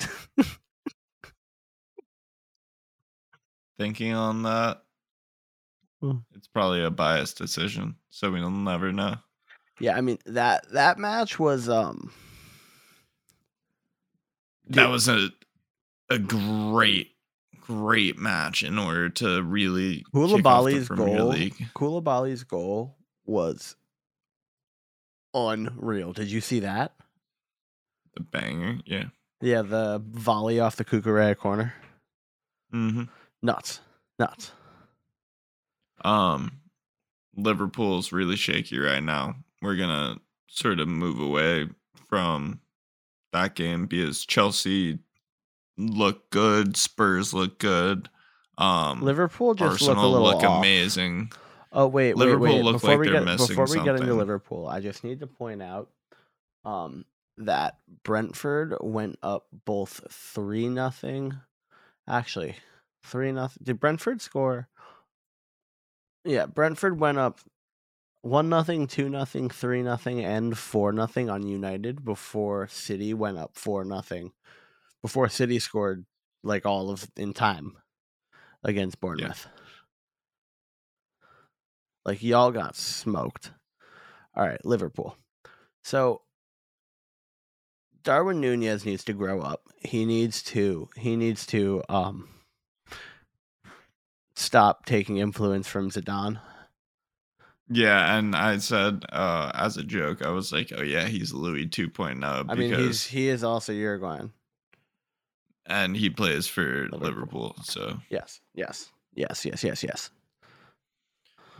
Thinking 3.80 4.12
on 4.12 4.42
that. 4.42 4.82
Hmm. 6.02 6.18
It's 6.34 6.48
probably 6.48 6.84
a 6.84 6.90
biased 6.90 7.38
decision, 7.38 7.94
so 8.10 8.30
we'll 8.30 8.50
never 8.50 8.92
know. 8.92 9.16
Yeah, 9.80 9.96
I 9.96 10.02
mean 10.02 10.18
that 10.26 10.70
that 10.72 10.98
match 10.98 11.38
was 11.38 11.66
um. 11.66 12.12
that 14.68 14.82
Dude. 14.82 14.90
was 14.90 15.08
a 15.08 15.28
a 16.10 16.18
great 16.18 17.12
great 17.58 18.18
match 18.18 18.62
in 18.62 18.78
order 18.78 19.08
to 19.08 19.42
really 19.42 20.04
Koulibaly's 20.14 20.88
goal. 20.88 21.28
League. 21.28 21.56
Koulibaly's 21.74 22.44
goal 22.44 22.98
was 23.24 23.76
unreal. 25.32 26.12
Did 26.12 26.30
you 26.30 26.42
see 26.42 26.60
that? 26.60 26.92
The 28.14 28.20
banger, 28.20 28.80
yeah. 28.84 29.04
Yeah, 29.40 29.62
the 29.62 30.02
volley 30.04 30.60
off 30.60 30.76
the 30.76 30.84
Cucurella 30.84 31.34
corner. 31.34 31.72
Mm-hmm. 32.74 33.04
Nuts, 33.42 33.80
nuts. 34.18 34.52
Um, 36.04 36.60
Liverpool's 37.36 38.12
really 38.12 38.36
shaky 38.36 38.78
right 38.78 39.02
now. 39.02 39.36
We're 39.62 39.76
gonna 39.76 40.16
sort 40.48 40.80
of 40.80 40.88
move 40.88 41.20
away 41.20 41.68
from 42.08 42.60
that 43.32 43.54
game 43.54 43.86
because 43.86 44.24
Chelsea 44.24 44.98
look 45.76 46.30
good, 46.30 46.76
Spurs 46.76 47.32
look 47.32 47.58
good. 47.58 48.08
Um, 48.58 49.02
Liverpool 49.02 49.54
just 49.54 49.80
look 49.82 49.96
a 49.96 49.98
Arsenal 50.00 50.10
little 50.10 50.26
look 50.26 50.44
off. 50.44 50.58
amazing. 50.58 51.32
Oh 51.72 51.86
wait, 51.86 52.16
Liverpool 52.16 52.42
wait, 52.42 52.54
wait. 52.56 52.64
look 52.64 52.74
Before 52.74 52.90
like 52.90 52.98
we 53.00 53.06
they're 53.06 53.14
get 53.20 53.24
missing 53.24 53.56
before 53.56 53.66
we 53.66 53.82
get 53.84 53.96
into. 53.96 54.14
Liverpool, 54.14 54.66
I 54.66 54.80
just 54.80 55.04
need 55.04 55.20
to 55.20 55.26
point 55.26 55.62
out 55.62 55.88
um 56.64 57.04
that 57.38 57.78
Brentford 58.02 58.76
went 58.80 59.18
up 59.22 59.46
both 59.64 60.02
three 60.10 60.68
nothing. 60.68 61.34
Actually, 62.08 62.56
three 63.04 63.32
nothing. 63.32 63.62
Did 63.62 63.80
Brentford 63.80 64.20
score? 64.20 64.68
Yeah, 66.24 66.46
Brentford 66.46 67.00
went 67.00 67.18
up 67.18 67.40
one 68.22 68.48
nothing, 68.48 68.86
two 68.86 69.08
nothing, 69.08 69.48
three 69.48 69.82
nothing, 69.82 70.22
and 70.24 70.56
four 70.56 70.92
nothing 70.92 71.30
on 71.30 71.46
United 71.46 72.04
before 72.04 72.68
City 72.68 73.14
went 73.14 73.38
up 73.38 73.52
four 73.54 73.84
nothing. 73.84 74.32
Before 75.02 75.28
City 75.28 75.58
scored 75.58 76.04
like 76.42 76.66
all 76.66 76.90
of 76.90 77.08
in 77.16 77.32
time 77.32 77.76
against 78.62 79.00
Bournemouth. 79.00 79.46
Like 82.04 82.22
y'all 82.22 82.50
got 82.50 82.76
smoked. 82.76 83.52
All 84.34 84.46
right, 84.46 84.64
Liverpool. 84.64 85.16
So 85.82 86.22
Darwin 88.02 88.40
Nunez 88.40 88.84
needs 88.84 89.04
to 89.04 89.12
grow 89.12 89.40
up. 89.40 89.62
He 89.78 90.04
needs 90.04 90.42
to 90.44 90.88
he 90.96 91.16
needs 91.16 91.46
to 91.46 91.82
um 91.88 92.28
stop 94.34 94.86
taking 94.86 95.18
influence 95.18 95.66
from 95.68 95.90
Zidane. 95.90 96.40
Yeah, 97.72 98.16
and 98.16 98.34
I 98.34 98.58
said 98.58 99.04
uh, 99.12 99.52
as 99.54 99.76
a 99.76 99.84
joke, 99.84 100.22
I 100.22 100.30
was 100.30 100.52
like, 100.52 100.72
"Oh 100.76 100.82
yeah, 100.82 101.06
he's 101.06 101.32
Luis 101.32 101.66
2.0." 101.68 102.46
I 102.48 102.54
mean, 102.56 102.74
he's 102.74 103.06
he 103.06 103.28
is 103.28 103.44
also 103.44 103.72
Uruguayan. 103.72 104.32
and 105.66 105.96
he 105.96 106.10
plays 106.10 106.48
for 106.48 106.88
Liverpool. 106.90 107.00
Liverpool. 107.00 107.56
So, 107.62 107.98
Yes, 108.10 108.40
yes, 108.54 108.90
yes, 109.14 109.44
yes, 109.44 109.62
yes, 109.62 109.84
yes. 109.84 110.10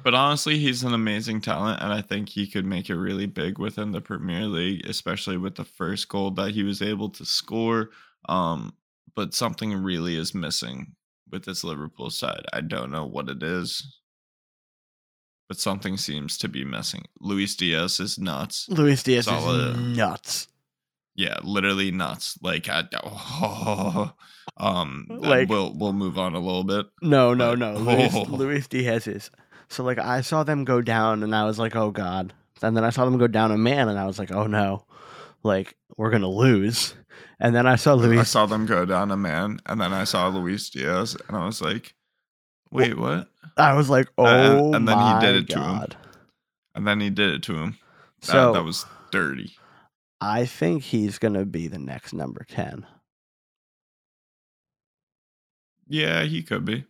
but 0.03 0.15
honestly, 0.15 0.59
he's 0.59 0.83
an 0.83 0.95
amazing 0.95 1.43
talent, 1.43 1.81
and 1.81 1.93
I 1.93 2.00
think 2.00 2.29
he 2.31 2.49
could 2.49 2.65
make 2.65 2.91
it 2.91 2.97
really 2.97 3.27
big 3.27 3.59
within 3.59 3.93
the 3.93 4.00
Premier 4.00 4.47
League, 4.47 4.85
especially 4.87 5.37
with 5.37 5.55
the 5.55 5.65
first 5.65 6.09
goal 6.09 6.33
that 6.33 6.50
he 6.55 6.65
was 6.65 6.83
able 6.83 7.11
to 7.11 7.25
score. 7.25 7.91
Um, 8.29 8.75
but 9.15 9.33
something 9.35 9.73
really 9.75 10.17
is 10.17 10.35
missing 10.35 10.97
with 11.30 11.44
this 11.44 11.64
Liverpool 11.64 12.10
side. 12.10 12.44
I 12.52 12.60
don't 12.60 12.90
know 12.90 13.06
what 13.06 13.28
it 13.28 13.42
is, 13.42 13.99
but 15.49 15.58
something 15.58 15.96
seems 15.96 16.38
to 16.38 16.49
be 16.49 16.64
missing. 16.64 17.04
Luis 17.20 17.54
Diaz 17.56 18.00
is 18.00 18.18
nuts. 18.18 18.68
Luis 18.68 19.02
Diaz 19.02 19.25
Solid. 19.26 19.76
is 19.76 19.96
nuts. 19.96 20.49
Yeah, 21.16 21.38
literally 21.42 21.90
nuts. 21.90 22.38
Like, 22.42 22.68
I, 22.68 22.84
oh, 23.02 24.12
um, 24.56 25.06
Like- 25.10 25.49
we'll 25.49 25.75
we'll 25.76 25.92
move 25.92 26.18
on 26.18 26.34
a 26.34 26.40
little 26.40 26.64
bit. 26.64 26.87
No, 27.02 27.34
no, 27.34 27.50
But- 27.50 27.58
no. 27.58 27.75
Luis, 27.75 28.12
Oh. 28.14 28.22
Luis 28.28 28.66
Diaz 28.68 29.06
is. 29.06 29.30
So 29.68 29.84
like 29.84 29.99
I 29.99 30.20
saw 30.20 30.42
them 30.44 30.64
go 30.64 30.80
down 30.82 31.22
and 31.22 31.34
I 31.34 31.44
was 31.44 31.58
like, 31.58 31.76
oh 31.76 31.90
god. 31.90 32.32
And 32.62 32.76
then 32.76 32.84
I 32.84 32.90
saw 32.90 33.04
them 33.04 33.16
go 33.18 33.26
down 33.26 33.52
a 33.52 33.56
man 33.58 33.88
and 33.88 33.99
I 33.99 34.06
was 34.06 34.18
like, 34.18 34.32
oh 34.32 34.46
no. 34.46 34.84
Like 35.42 35.76
we're 35.97 36.11
gonna 36.11 36.28
lose. 36.28 36.94
And 37.38 37.54
then 37.54 37.66
I 37.66 37.76
saw 37.76 37.94
Luis. 37.94 38.20
I 38.20 38.25
saw 38.25 38.47
them 38.47 38.66
go 38.66 38.85
down 38.85 39.11
a 39.11 39.16
man, 39.16 39.61
and 39.66 39.80
then 39.80 39.92
I 39.92 40.04
saw 40.04 40.28
Luis 40.28 40.68
Diaz, 40.70 41.16
and 41.26 41.37
I 41.37 41.47
was 41.47 41.61
like, 41.62 41.94
"Wait, 42.70 42.97
what?" 42.99 43.28
I 43.56 43.73
was 43.75 43.88
like, 43.90 44.09
oh 44.18 44.26
and- 44.26 44.75
and 44.75 44.88
then 44.88 44.99
he 44.99 45.26
did 45.26 45.37
it 45.37 45.49
to 45.54 45.61
him. 45.62 45.85
And 46.75 46.87
then 46.87 47.00
he 47.00 47.11
did 47.11 47.30
it 47.30 47.42
to 47.44 47.54
him. 47.56 47.78
That, 48.20 48.26
So 48.26 48.52
that 48.52 48.62
was 48.64 48.85
dirty. 49.11 49.56
I 50.20 50.44
think 50.44 50.82
he's 50.85 51.18
gonna 51.18 51.47
be 51.47 51.66
the 51.66 51.78
next 51.78 52.12
number 52.12 52.44
ten. 52.49 52.87
Yeah, 55.88 56.23
he 56.25 56.42
could 56.42 56.64
be. 56.64 56.85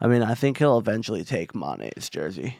I 0.00 0.06
mean, 0.08 0.22
I 0.22 0.34
think 0.34 0.58
he'll 0.58 0.78
eventually 0.78 1.22
take 1.24 1.54
Mane's 1.54 2.10
jersey. 2.10 2.56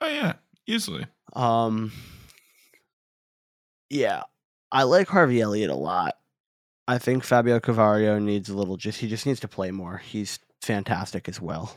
Oh 0.00 0.08
yeah, 0.08 0.34
easily. 0.66 1.06
Um, 1.34 1.92
yeah, 3.90 4.22
I 4.72 4.84
like 4.84 5.08
Harvey 5.08 5.40
Elliott 5.40 5.70
a 5.70 5.74
lot. 5.74 6.14
I 6.88 6.98
think 6.98 7.22
Fabio 7.24 7.60
Carvalho 7.60 8.18
needs 8.18 8.48
a 8.48 8.56
little 8.56 8.76
just 8.76 9.00
he 9.00 9.08
just 9.08 9.26
needs 9.26 9.40
to 9.40 9.48
play 9.48 9.70
more. 9.70 9.98
He's 9.98 10.38
fantastic 10.62 11.28
as 11.28 11.40
well. 11.40 11.74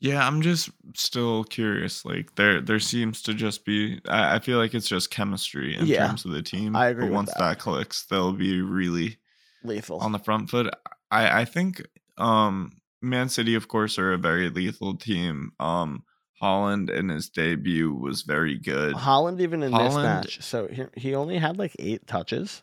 Yeah, 0.00 0.26
I'm 0.26 0.42
just 0.42 0.70
still 0.94 1.44
curious. 1.44 2.04
Like 2.04 2.34
there, 2.34 2.60
there 2.60 2.80
seems 2.80 3.22
to 3.22 3.34
just 3.34 3.64
be. 3.64 4.00
I, 4.08 4.36
I 4.36 4.38
feel 4.38 4.58
like 4.58 4.74
it's 4.74 4.88
just 4.88 5.10
chemistry 5.10 5.76
in 5.76 5.86
Yeah, 5.86 6.06
terms 6.08 6.24
of 6.24 6.32
the 6.32 6.42
team. 6.42 6.76
I 6.76 6.88
agree 6.88 7.06
But 7.06 7.14
once 7.14 7.30
that. 7.30 7.38
that. 7.38 7.58
clicks, 7.58 8.04
they'll 8.06 8.32
be 8.32 8.60
really 8.60 9.18
Lethal. 9.62 10.00
on 10.00 10.12
the 10.12 10.18
front 10.18 10.50
foot. 10.50 10.72
I, 11.10 11.40
I 11.40 11.44
think 11.44 11.82
um 12.18 12.72
Man 13.00 13.28
City, 13.28 13.54
of 13.54 13.68
course, 13.68 13.98
are 13.98 14.12
a 14.12 14.18
very 14.18 14.50
lethal 14.50 14.96
team. 14.96 15.52
Um 15.60 16.02
Haaland 16.42 16.90
in 16.90 17.08
his 17.08 17.28
debut 17.28 17.92
was 17.94 18.22
very 18.22 18.58
good. 18.58 18.94
Haaland 18.94 19.40
even 19.40 19.62
in 19.62 19.70
this 19.72 19.80
Haaland- 19.94 20.02
match. 20.02 20.42
So 20.42 20.66
he, 20.68 20.84
he 20.96 21.14
only 21.14 21.38
had 21.38 21.58
like 21.58 21.74
8 21.78 22.06
touches, 22.06 22.62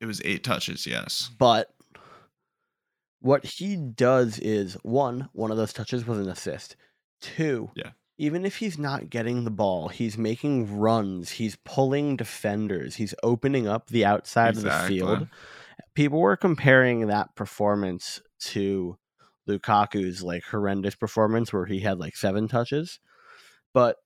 It 0.00 0.06
was 0.06 0.20
eight 0.24 0.42
touches, 0.44 0.86
yes. 0.86 1.30
but 1.38 1.72
what 3.20 3.44
he 3.44 3.76
does 3.76 4.38
is 4.38 4.74
one, 4.82 5.28
one 5.32 5.50
of 5.50 5.56
those 5.56 5.72
touches 5.72 6.06
was 6.06 6.18
an 6.18 6.28
assist. 6.28 6.76
Two, 7.20 7.70
Yeah. 7.74 7.90
even 8.18 8.44
if 8.44 8.56
he's 8.58 8.78
not 8.78 9.10
getting 9.10 9.44
the 9.44 9.50
ball, 9.50 9.88
he's 9.88 10.16
making 10.18 10.78
runs, 10.78 11.32
he's 11.32 11.56
pulling 11.64 12.16
defenders, 12.16 12.96
he's 12.96 13.14
opening 13.22 13.66
up 13.66 13.88
the 13.88 14.04
outside 14.04 14.56
of 14.56 14.62
the 14.62 14.70
field. 14.86 15.28
People 15.94 16.20
were 16.20 16.36
comparing 16.36 17.06
that 17.06 17.34
performance 17.34 18.20
to 18.40 18.98
Lukaku's 19.48 20.22
like 20.22 20.42
horrendous 20.44 20.94
performance 20.94 21.52
where 21.52 21.66
he 21.66 21.80
had 21.80 21.98
like 21.98 22.16
seven 22.16 22.48
touches. 22.48 22.98
But 23.72 23.96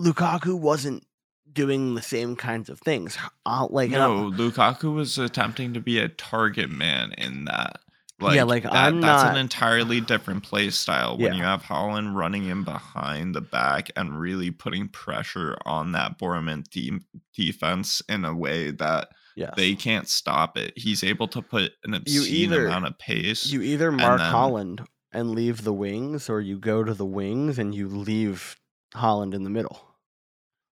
Lukaku 0.00 0.58
wasn't 0.58 1.06
doing 1.52 1.94
the 1.94 2.02
same 2.02 2.34
kinds 2.36 2.68
of 2.68 2.80
things. 2.80 3.16
Uh, 3.46 3.66
like 3.70 3.92
I'm- 3.92 4.00
No, 4.00 4.30
Lukaku 4.30 4.92
was 4.94 5.18
attempting 5.18 5.74
to 5.74 5.80
be 5.80 5.98
a 5.98 6.08
target 6.08 6.70
man 6.70 7.12
in 7.12 7.44
that. 7.44 7.80
Like, 8.20 8.36
Yeah, 8.36 8.44
like, 8.44 8.62
that, 8.62 8.72
I'm 8.72 9.00
that's 9.00 9.24
not- 9.24 9.32
an 9.32 9.38
entirely 9.38 10.00
different 10.00 10.42
play 10.44 10.70
style 10.70 11.18
when 11.18 11.32
Yeah. 11.34 11.38
you 11.38 11.44
have 11.44 11.64
Haaland 11.64 12.14
running 12.14 12.46
in 12.46 12.62
behind 12.64 13.34
the 13.34 13.40
back 13.40 13.90
and 13.96 14.18
really 14.18 14.50
putting 14.50 14.88
pressure 14.88 15.56
on 15.66 15.92
that 15.92 16.16
Bournemouth 16.18 16.70
de- 16.70 17.00
defense 17.36 18.02
in 18.08 18.24
a 18.24 18.34
way 18.34 18.70
that 18.70 19.08
yes. 19.36 19.52
they 19.56 19.74
can't 19.74 20.08
stop 20.08 20.56
it. 20.56 20.72
He's 20.76 21.02
able 21.04 21.28
to 21.28 21.42
put 21.42 21.72
an 21.84 21.94
obscene 21.94 22.32
either- 22.52 22.66
amount 22.66 22.86
of 22.86 22.98
pace. 22.98 23.46
you 23.46 23.62
either 23.62 23.90
mark 23.92 24.20
then- 24.20 24.32
Haaland 24.32 24.86
and 25.12 25.30
leave 25.30 25.62
the 25.64 25.72
wings 25.72 26.28
or 26.28 26.40
you 26.40 26.58
go 26.58 26.82
to 26.84 26.92
the 26.94 27.06
wings 27.06 27.58
and 27.58 27.74
you 27.74 27.88
leave 27.88 28.56
Haaland 28.94 29.32
in 29.34 29.44
the 29.44 29.50
middle. 29.50 29.80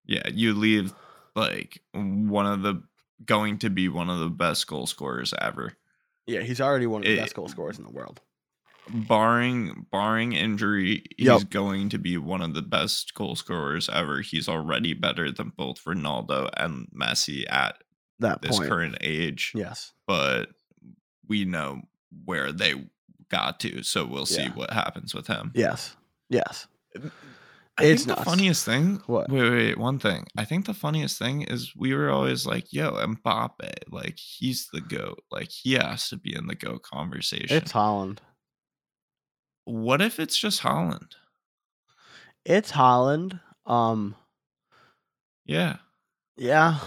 yeah, 0.04 0.28
you 0.32 0.52
leave 0.54 0.92
like 1.34 1.80
one 1.92 2.46
of 2.46 2.62
the 2.62 2.82
going 3.24 3.58
to 3.58 3.70
be 3.70 3.88
one 3.88 4.10
of 4.10 4.18
the 4.18 4.28
best 4.28 4.66
goal 4.66 4.86
scorers 4.86 5.32
ever. 5.40 5.76
Yeah, 6.26 6.40
he's 6.40 6.60
already 6.60 6.86
one 6.86 7.02
of 7.02 7.06
the 7.06 7.12
It- 7.14 7.18
best 7.18 7.34
goal 7.34 7.48
scorers 7.48 7.78
in 7.78 7.84
the 7.84 7.90
world. 7.90 8.20
barring 8.88 9.86
barring 9.90 10.32
injury, 10.32 11.04
he's 11.16 11.26
Yep. 11.26 11.50
going 11.50 11.88
to 11.90 11.98
be 11.98 12.16
one 12.18 12.42
of 12.42 12.54
the 12.54 12.62
best 12.62 13.14
goal 13.14 13.36
scorers 13.36 13.88
ever. 13.88 14.20
He's 14.22 14.48
already 14.48 14.92
better 14.92 15.30
than 15.30 15.52
both 15.56 15.84
Ronaldo 15.84 16.50
and 16.56 16.88
Messi 16.94 17.44
at 17.50 17.76
That 18.22 18.42
this 18.42 18.56
point. 18.58 18.68
current 18.70 18.96
age. 19.00 19.52
yes. 19.54 19.92
But 20.06 20.48
we 21.28 21.44
know 21.44 21.82
where 22.24 22.52
they 22.52 22.88
got 23.30 23.60
to, 23.60 23.82
so 23.82 24.04
we'll 24.06 24.26
see 24.26 24.42
Yeah. 24.42 24.54
what 24.54 24.70
happens 24.72 25.14
with 25.14 25.26
him. 25.26 25.52
Yes. 25.54 25.96
Yes. 26.28 26.66
I 27.78 27.84
It's 27.84 28.04
think 28.04 28.18
the 28.18 28.24
funniest 28.24 28.64
thing. 28.66 29.02
What? 29.06 29.30
Wait, 29.30 29.50
wait, 29.50 29.78
one 29.78 29.98
thing. 29.98 30.26
I 30.36 30.44
think 30.44 30.66
the 30.66 30.74
funniest 30.74 31.18
thing 31.18 31.42
is 31.42 31.74
we 31.74 31.94
were 31.94 32.10
always 32.10 32.44
like, 32.44 32.70
"Yo, 32.70 32.92
Mbappe, 32.92 33.72
like 33.90 34.18
he's 34.18 34.68
the 34.72 34.82
goat. 34.82 35.22
Like 35.30 35.48
he 35.50 35.72
has 35.74 36.08
to 36.10 36.18
be 36.18 36.34
in 36.34 36.48
the 36.48 36.54
goat 36.54 36.82
conversation." 36.82 37.56
It's 37.56 37.72
Haaland. 37.72 38.18
what 39.64 40.02
if 40.02 40.18
it's 40.20 40.36
just 40.36 40.60
Haaland? 40.62 41.12
It's 42.44 42.72
Haaland. 42.72 43.40
Um 43.64 44.16
Yeah. 45.46 45.76
yeah. 46.36 46.78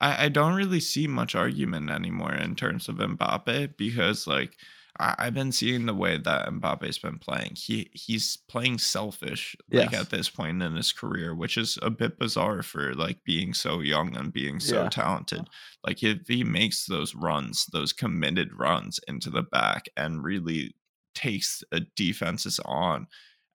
I, 0.00 0.26
I 0.26 0.28
don't 0.28 0.54
really 0.54 0.80
see 0.80 1.06
much 1.06 1.34
argument 1.34 1.90
anymore 1.90 2.34
in 2.34 2.54
terms 2.54 2.88
of 2.88 2.96
Mbappe 2.96 3.76
because 3.76 4.26
like 4.26 4.56
I, 4.98 5.14
I've 5.18 5.34
been 5.34 5.52
seeing 5.52 5.86
the 5.86 5.94
way 5.94 6.18
that 6.18 6.48
Mbappe's 6.48 6.98
been 6.98 7.18
playing. 7.18 7.54
He 7.56 7.90
he's 7.92 8.36
playing 8.36 8.78
selfish 8.78 9.56
like 9.70 9.92
Yes. 9.92 9.94
at 9.94 10.10
this 10.10 10.28
point 10.28 10.62
in 10.62 10.76
his 10.76 10.92
career, 10.92 11.34
which 11.34 11.56
is 11.56 11.78
a 11.82 11.90
bit 11.90 12.18
bizarre 12.18 12.62
for 12.62 12.94
like 12.94 13.24
being 13.24 13.54
so 13.54 13.80
young 13.80 14.16
and 14.16 14.32
being 14.32 14.60
so 14.60 14.86
Yeah. 14.86 14.88
talented. 14.88 15.48
Like 15.86 16.02
if 16.02 16.26
he 16.28 16.44
makes 16.44 16.86
those 16.86 17.14
runs, 17.14 17.66
those 17.66 17.92
committed 17.92 18.52
runs 18.58 19.00
into 19.08 19.30
the 19.30 19.42
back 19.42 19.88
and 19.96 20.22
really 20.22 20.74
takes 21.14 21.64
a 21.72 21.80
defenses 21.80 22.60
on 22.66 23.06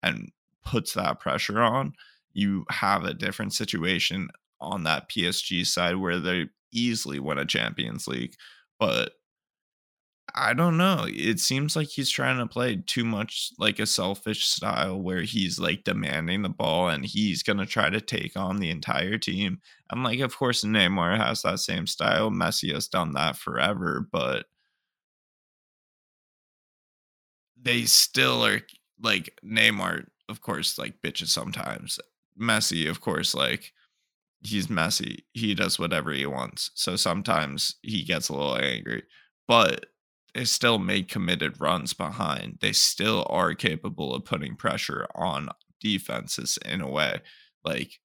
and 0.02 0.32
puts 0.64 0.94
that 0.94 1.20
pressure 1.20 1.62
on, 1.62 1.94
you 2.34 2.66
have 2.70 3.04
a 3.04 3.14
different 3.14 3.54
situation 3.54 4.30
on 4.62 4.84
that 4.84 5.10
PSG 5.10 5.66
side 5.66 5.96
where 5.98 6.20
they 6.20 6.48
easily 6.72 7.20
win 7.20 7.38
a 7.38 7.46
Champions 7.46 8.08
League. 8.08 8.36
But 8.80 9.14
I 10.34 10.54
don't 10.54 10.78
know. 10.78 11.06
It 11.08 11.40
seems 11.40 11.76
like 11.76 11.90
he's 11.90 12.10
trying 12.10 12.38
to 12.38 12.48
play 12.48 12.78
too 12.86 13.04
much 13.04 13.52
like 13.60 13.80
a 13.80 13.86
selfish 13.86 14.46
style 14.46 15.02
where 15.02 15.24
he's 15.24 15.60
like 15.60 15.84
demanding 15.84 16.42
the 16.42 16.50
ball 16.50 16.88
and 16.88 17.06
he's 17.06 17.44
going 17.44 17.58
to 17.58 17.66
try 17.66 17.90
to 17.90 18.00
take 18.00 18.38
on 18.38 18.58
the 18.58 18.70
entire 18.70 19.18
team. 19.18 19.60
And 19.90 20.04
like, 20.04 20.20
of 20.20 20.38
course, 20.38 20.64
Neymar 20.64 21.18
has 21.18 21.42
that 21.42 21.60
same 21.60 21.86
style. 21.86 22.30
Messi 22.30 22.74
has 22.74 22.88
done 22.88 23.12
that 23.14 23.36
forever, 23.36 24.08
but 24.10 24.46
they 27.62 27.84
still 27.84 28.46
are 28.46 28.62
like 29.02 29.38
Neymar, 29.44 30.06
of 30.30 30.42
course, 30.42 30.78
like 30.78 31.02
bitches 31.02 31.28
sometimes. 31.28 32.00
Messi, 32.40 32.90
of 32.90 33.02
course, 33.02 33.36
like 33.36 33.74
he's 34.44 34.70
messy. 34.70 35.26
He 35.34 35.54
does 35.54 35.80
whatever 35.80 36.12
he 36.12 36.26
wants. 36.26 36.72
So 36.76 36.96
sometimes 36.96 37.76
he 37.82 38.04
gets 38.04 38.30
a 38.30 38.34
little 38.34 38.58
angry, 38.58 39.04
but 39.48 39.86
they 40.34 40.46
still 40.46 40.80
make 40.80 41.10
committed 41.10 41.60
runs 41.60 41.94
behind. 41.94 42.58
They 42.62 42.72
still 42.72 43.28
are 43.30 43.54
capable 43.54 44.16
of 44.16 44.26
putting 44.26 44.56
pressure 44.56 45.08
on 45.16 45.50
defenses 45.80 46.58
in 46.66 46.82
a 46.82 46.90
way. 46.90 47.22
Like, 47.64 48.00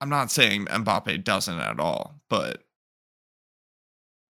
I'm 0.00 0.08
not 0.08 0.30
saying 0.30 0.66
Mbappe 0.66 1.24
doesn't 1.24 1.60
at 1.60 1.80
all, 1.80 2.20
but 2.30 2.62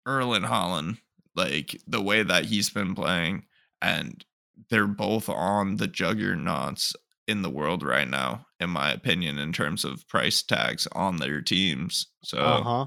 Erling 0.07 0.43
Haaland, 0.43 0.99
like 1.37 1.81
the 1.87 2.03
way 2.03 2.23
that 2.23 2.47
he's 2.47 2.71
been 2.71 2.95
playing, 2.95 3.45
and 3.81 4.25
they're 4.71 4.87
both 4.87 5.29
on 5.29 5.77
the 5.77 5.87
juggernauts 5.87 6.97
in 7.33 7.43
the 7.43 7.51
world 7.51 7.83
right 7.83 8.09
now, 8.09 8.47
in 8.61 8.71
my 8.71 8.93
opinion, 8.93 9.39
in 9.39 9.53
terms 9.53 9.85
of 9.85 10.07
price 10.07 10.43
tags 10.43 10.87
on 10.93 11.17
their 11.17 11.41
teams. 11.41 12.07
So, 12.23 12.39
Uh-huh. 12.39 12.87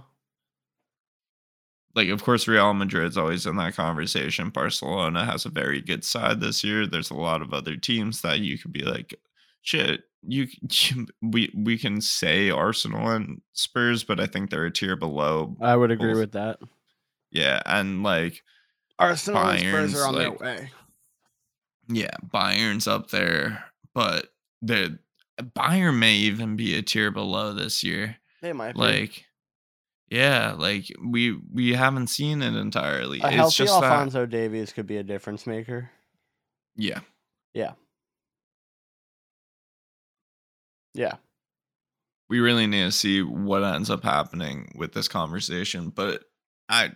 like, 1.95 2.10
of 2.10 2.23
course, 2.23 2.47
Real 2.47 2.73
Madrid's 2.73 3.17
always 3.17 3.45
in 3.45 3.55
that 3.58 3.75
conversation. 3.75 4.49
Barcelona 4.49 5.25
has 5.25 5.45
a 5.45 5.49
very 5.49 5.81
good 5.81 6.03
side 6.03 6.39
this 6.41 6.63
year. 6.63 6.86
There's 6.86 7.12
a 7.12 7.15
lot 7.15 7.41
of 7.41 7.53
other 7.53 7.75
teams 7.77 8.21
that 8.21 8.39
you 8.39 8.58
could 8.58 8.73
be 8.73 8.84
like, 8.84 9.15
shit, 9.62 10.03
you, 10.21 10.47
you 10.69 11.08
we 11.21 11.51
we 11.55 11.77
can 11.77 12.01
say 12.01 12.49
Arsenal 12.49 13.10
and 13.12 13.41
Spurs, 13.53 14.03
but 14.03 14.19
I 14.19 14.25
think 14.27 14.49
they're 14.49 14.65
a 14.65 14.71
tier 14.71 14.95
below. 14.95 15.55
I 15.62 15.75
would 15.75 15.91
agree 15.91 16.12
both. 16.13 16.19
with 16.19 16.31
that. 16.34 16.60
Yeah, 17.31 17.62
and 17.65 18.03
like 18.03 18.43
Arsenal 18.99 19.41
and 19.47 19.60
Spurs 19.60 19.95
are 19.95 20.08
on 20.08 20.15
like- 20.15 20.39
their 20.39 20.47
way. 20.55 20.71
yeah, 21.88 22.15
Bayern's 22.31 22.88
up 22.88 23.10
there, 23.12 23.63
but 23.93 24.34
the 24.65 24.99
Bayern 25.41 25.99
may 25.99 26.13
even 26.13 26.56
be 26.56 26.75
a 26.75 26.82
tier 26.82 27.12
below 27.12 27.54
this 27.54 27.84
year. 27.84 28.17
They 28.41 28.54
might 28.54 28.75
be. 28.75 28.82
Like, 28.82 29.25
yeah, 30.10 30.54
like 30.58 30.86
we 31.04 31.38
we 31.51 31.73
haven't 31.73 32.08
seen 32.08 32.41
it 32.41 32.56
entirely. 32.56 33.21
a 33.21 33.28
it's 33.28 33.36
healthy 33.36 33.56
just 33.63 33.80
that, 33.80 33.91
Alfonso 33.91 34.25
Davies 34.25 34.71
could 34.71 34.88
be 34.88 34.97
a 34.97 35.04
difference 35.04 35.47
maker. 35.47 35.89
yeah, 36.75 36.99
Yeah. 37.54 37.73
Yeah. 40.93 41.15
We 42.30 42.39
really 42.39 42.65
need 42.65 42.86
to 42.86 42.91
see 42.91 43.21
what 43.21 43.63
ends 43.63 43.89
up 43.89 44.04
happening 44.04 44.71
with 44.75 44.93
this 44.93 45.08
conversation. 45.08 45.89
But 45.89 46.23
I 46.69 46.91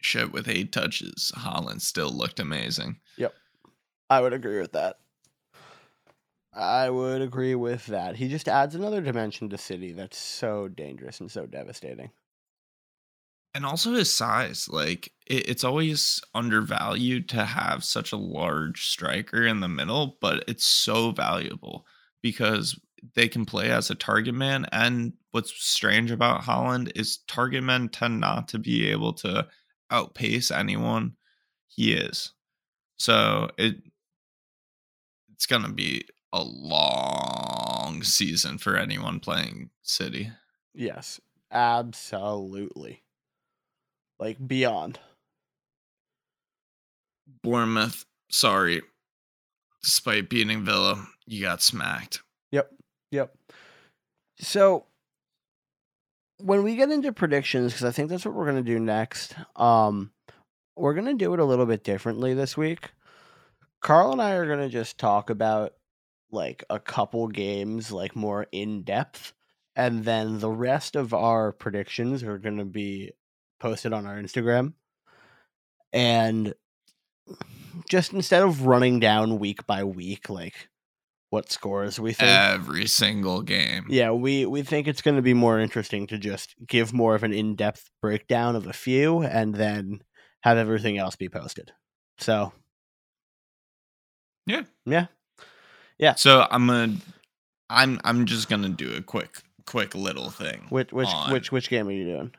shit 0.00 0.32
with 0.32 0.48
eight 0.48 0.72
touches, 0.72 1.32
Haaland 1.36 1.80
still 1.80 2.10
looked 2.10 2.40
amazing. 2.40 3.00
Yep. 3.16 3.34
I 4.08 4.20
would 4.20 4.32
agree 4.32 4.60
with 4.60 4.72
that. 4.72 4.98
I 6.52 6.90
would 6.90 7.22
agree 7.22 7.54
with 7.54 7.86
that. 7.86 8.16
He 8.16 8.28
just 8.28 8.48
adds 8.48 8.74
another 8.74 9.00
dimension 9.00 9.48
to 9.48 9.56
City 9.56 9.92
that's 9.92 10.18
so 10.18 10.68
dangerous 10.68 11.20
and 11.20 11.30
so 11.30 11.46
devastating. 11.46 12.10
and 13.54 13.64
also 13.64 13.92
his 13.92 14.14
size 14.14 14.68
like 14.68 15.12
it, 15.26 15.48
it's 15.48 15.64
always 15.64 16.20
undervalued 16.34 17.28
to 17.30 17.44
have 17.44 17.82
such 17.84 18.12
a 18.12 18.16
large 18.16 18.86
striker 18.86 19.46
in 19.46 19.60
the 19.60 19.68
middle 19.68 20.18
but 20.20 20.44
it's 20.48 20.64
so 20.66 21.10
valuable 21.12 21.86
because 22.22 22.78
they 23.14 23.28
can 23.28 23.46
play 23.46 23.70
as 23.70 23.90
a 23.90 23.94
target 23.94 24.34
man 24.34 24.66
and 24.72 25.12
what's 25.30 25.52
strange 25.52 26.10
about 26.10 26.42
Haaland 26.42 26.90
is 26.96 27.18
target 27.28 27.62
men 27.62 27.88
tend 27.88 28.20
not 28.20 28.48
to 28.48 28.58
be 28.58 28.88
able 28.90 29.12
to 29.14 29.46
outpace 29.90 30.50
anyone 30.50 31.16
he 31.68 31.92
is 31.92 32.32
so 32.98 33.50
it 33.58 33.76
it's 35.32 35.46
gonna 35.46 35.72
be 35.72 36.04
a 36.32 36.42
long 36.42 38.02
season 38.02 38.58
for 38.58 38.76
anyone 38.76 39.18
playing 39.20 39.70
city 39.82 40.30
Yes, 40.78 41.20
absolutely. 41.50 43.02
Like 44.20 44.36
beyond. 44.46 45.00
Bournemouth, 47.42 48.04
sorry. 48.30 48.82
Despite 49.82 50.30
beating 50.30 50.64
Villa, 50.64 51.04
you 51.26 51.42
got 51.42 51.62
smacked. 51.62 52.22
Yep. 52.52 52.70
Yep. 53.10 53.34
So 54.38 54.86
when 56.38 56.62
we 56.62 56.76
get 56.76 56.90
into 56.90 57.12
predictions, 57.12 57.72
because 57.72 57.84
I 57.84 57.90
think 57.90 58.08
that's 58.08 58.24
what 58.24 58.34
we're 58.34 58.46
gonna 58.46 58.62
do 58.62 58.78
next, 58.78 59.34
um, 59.56 60.12
we're 60.76 60.94
gonna 60.94 61.14
do 61.14 61.34
it 61.34 61.40
a 61.40 61.44
little 61.44 61.66
bit 61.66 61.82
differently 61.82 62.34
this 62.34 62.56
week. 62.56 62.92
Carl 63.80 64.12
and 64.12 64.22
I 64.22 64.34
are 64.34 64.46
gonna 64.46 64.68
just 64.68 64.96
talk 64.96 65.28
about 65.28 65.72
like 66.30 66.64
a 66.70 66.78
couple 66.78 67.28
games, 67.28 67.90
like 67.92 68.14
more 68.16 68.46
in 68.52 68.82
depth, 68.82 69.32
and 69.76 70.04
then 70.04 70.40
the 70.40 70.50
rest 70.50 70.96
of 70.96 71.14
our 71.14 71.52
predictions 71.52 72.22
are 72.22 72.38
gonna 72.38 72.64
be 72.64 73.12
posted 73.60 73.92
on 73.92 74.06
our 74.06 74.16
Instagram. 74.16 74.74
And 75.92 76.54
just 77.88 78.12
instead 78.12 78.42
of 78.42 78.66
running 78.66 79.00
down 79.00 79.38
week 79.38 79.66
by 79.66 79.84
week, 79.84 80.28
like 80.28 80.68
what 81.30 81.50
scores 81.50 82.00
we 82.00 82.12
think. 82.12 82.30
Every 82.30 82.86
single 82.86 83.42
game. 83.42 83.86
Yeah, 83.88 84.12
we 84.12 84.46
we 84.46 84.62
think 84.62 84.88
it's 84.88 85.02
going 85.02 85.16
to 85.16 85.22
be 85.22 85.34
more 85.34 85.58
interesting 85.58 86.06
to 86.08 86.18
just 86.18 86.54
give 86.66 86.92
more 86.92 87.14
of 87.14 87.22
an 87.22 87.32
in-depth 87.32 87.90
breakdown 88.00 88.56
of 88.56 88.66
a 88.66 88.72
few 88.72 89.22
and 89.22 89.54
then 89.54 90.02
have 90.42 90.56
everything 90.56 90.98
else 90.98 91.16
be 91.16 91.28
posted. 91.28 91.72
So, 92.18 92.52
Yeah. 94.46 94.62
Yeah. 94.86 95.06
So 96.16 96.46
I'm 96.50 96.66
gonna 96.66 96.96
I'm 97.70 98.00
I'm 98.04 98.26
just 98.26 98.48
gonna 98.48 98.68
do 98.68 98.94
a 98.94 99.02
quick 99.02 99.42
quick 99.66 99.94
little 99.94 100.30
thing. 100.30 100.66
which 100.70 100.92
which 100.92 101.08
on- 101.08 101.32
which 101.32 101.52
which 101.52 101.68
game 101.68 101.88
are 101.88 101.92
you 101.92 102.04
doing? 102.04 102.34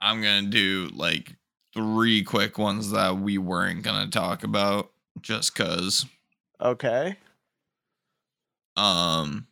I'm 0.00 0.22
gonna 0.22 0.48
do 0.48 0.88
like 0.94 1.36
three 1.74 2.22
quick 2.22 2.58
ones 2.58 2.90
that 2.90 3.16
we 3.18 3.38
weren't 3.38 3.82
gonna 3.82 4.08
talk 4.10 4.42
about 4.44 4.90
just 5.20 5.54
cause 5.54 6.06
Okay. 6.60 7.16
um 8.76 9.46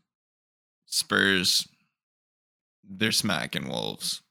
Spurs 0.87 1.69
they're 2.93 3.13
smacking 3.13 3.69
Wolves. 3.69 4.23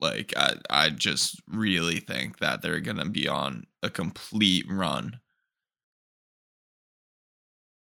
Like 0.00 0.34
I 0.36 0.54
I 0.68 0.90
just 0.90 1.40
really 1.48 2.00
think 2.00 2.38
that 2.40 2.60
they're 2.60 2.80
going 2.80 2.98
to 2.98 3.08
be 3.08 3.26
on 3.26 3.64
a 3.82 3.88
complete 3.88 4.66
run. 4.68 5.20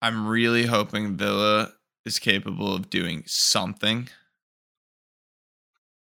I'm 0.03 0.27
really 0.27 0.67
hoping 0.67 1.17
Villa 1.17 1.73
is 2.05 2.19
capable 2.19 2.75
of 2.75 2.91
doing 2.91 3.23
something. 3.27 4.09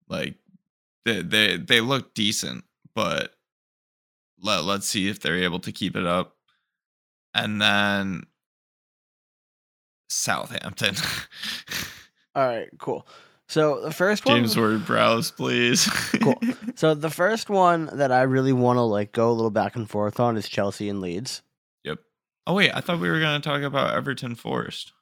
Like 0.08 0.34
they 1.04 1.22
they 1.22 1.56
they 1.56 1.80
look 1.80 2.14
decent, 2.14 2.64
but 2.94 3.34
let 4.42 4.64
let's 4.64 4.86
see 4.86 5.08
if 5.08 5.20
they're 5.20 5.36
able 5.36 5.60
to 5.60 5.72
keep 5.72 5.96
it 5.96 6.06
up. 6.06 6.36
And 7.34 7.60
then 7.60 8.24
Southampton. 10.08 10.96
All 12.34 12.46
right, 12.46 12.68
cool. 12.78 13.06
So 13.48 13.80
the 13.80 13.92
first 13.92 14.24
one 14.26 14.36
James 14.36 14.56
Ward-Prowse, 14.56 15.32
please. 15.32 15.86
Cool. 16.20 16.40
So 16.76 16.94
the 16.94 17.10
first 17.10 17.50
one 17.50 17.90
that 17.92 18.10
I 18.10 18.22
really 18.22 18.54
want 18.54 18.78
to 18.78 18.82
like 18.82 19.12
go 19.12 19.30
a 19.30 19.34
little 19.34 19.50
back 19.50 19.76
and 19.76 19.90
forth 19.90 20.18
on 20.18 20.38
is 20.38 20.48
Chelsea 20.48 20.88
and 20.88 21.02
Leeds. 21.02 21.42
Oh 22.50 22.54
wait, 22.54 22.72
I 22.74 22.80
thought 22.80 22.98
we 22.98 23.08
were 23.08 23.20
gonna 23.20 23.38
talk 23.38 23.62
about 23.62 23.94
Everton 23.94 24.34
Forest 24.34 24.92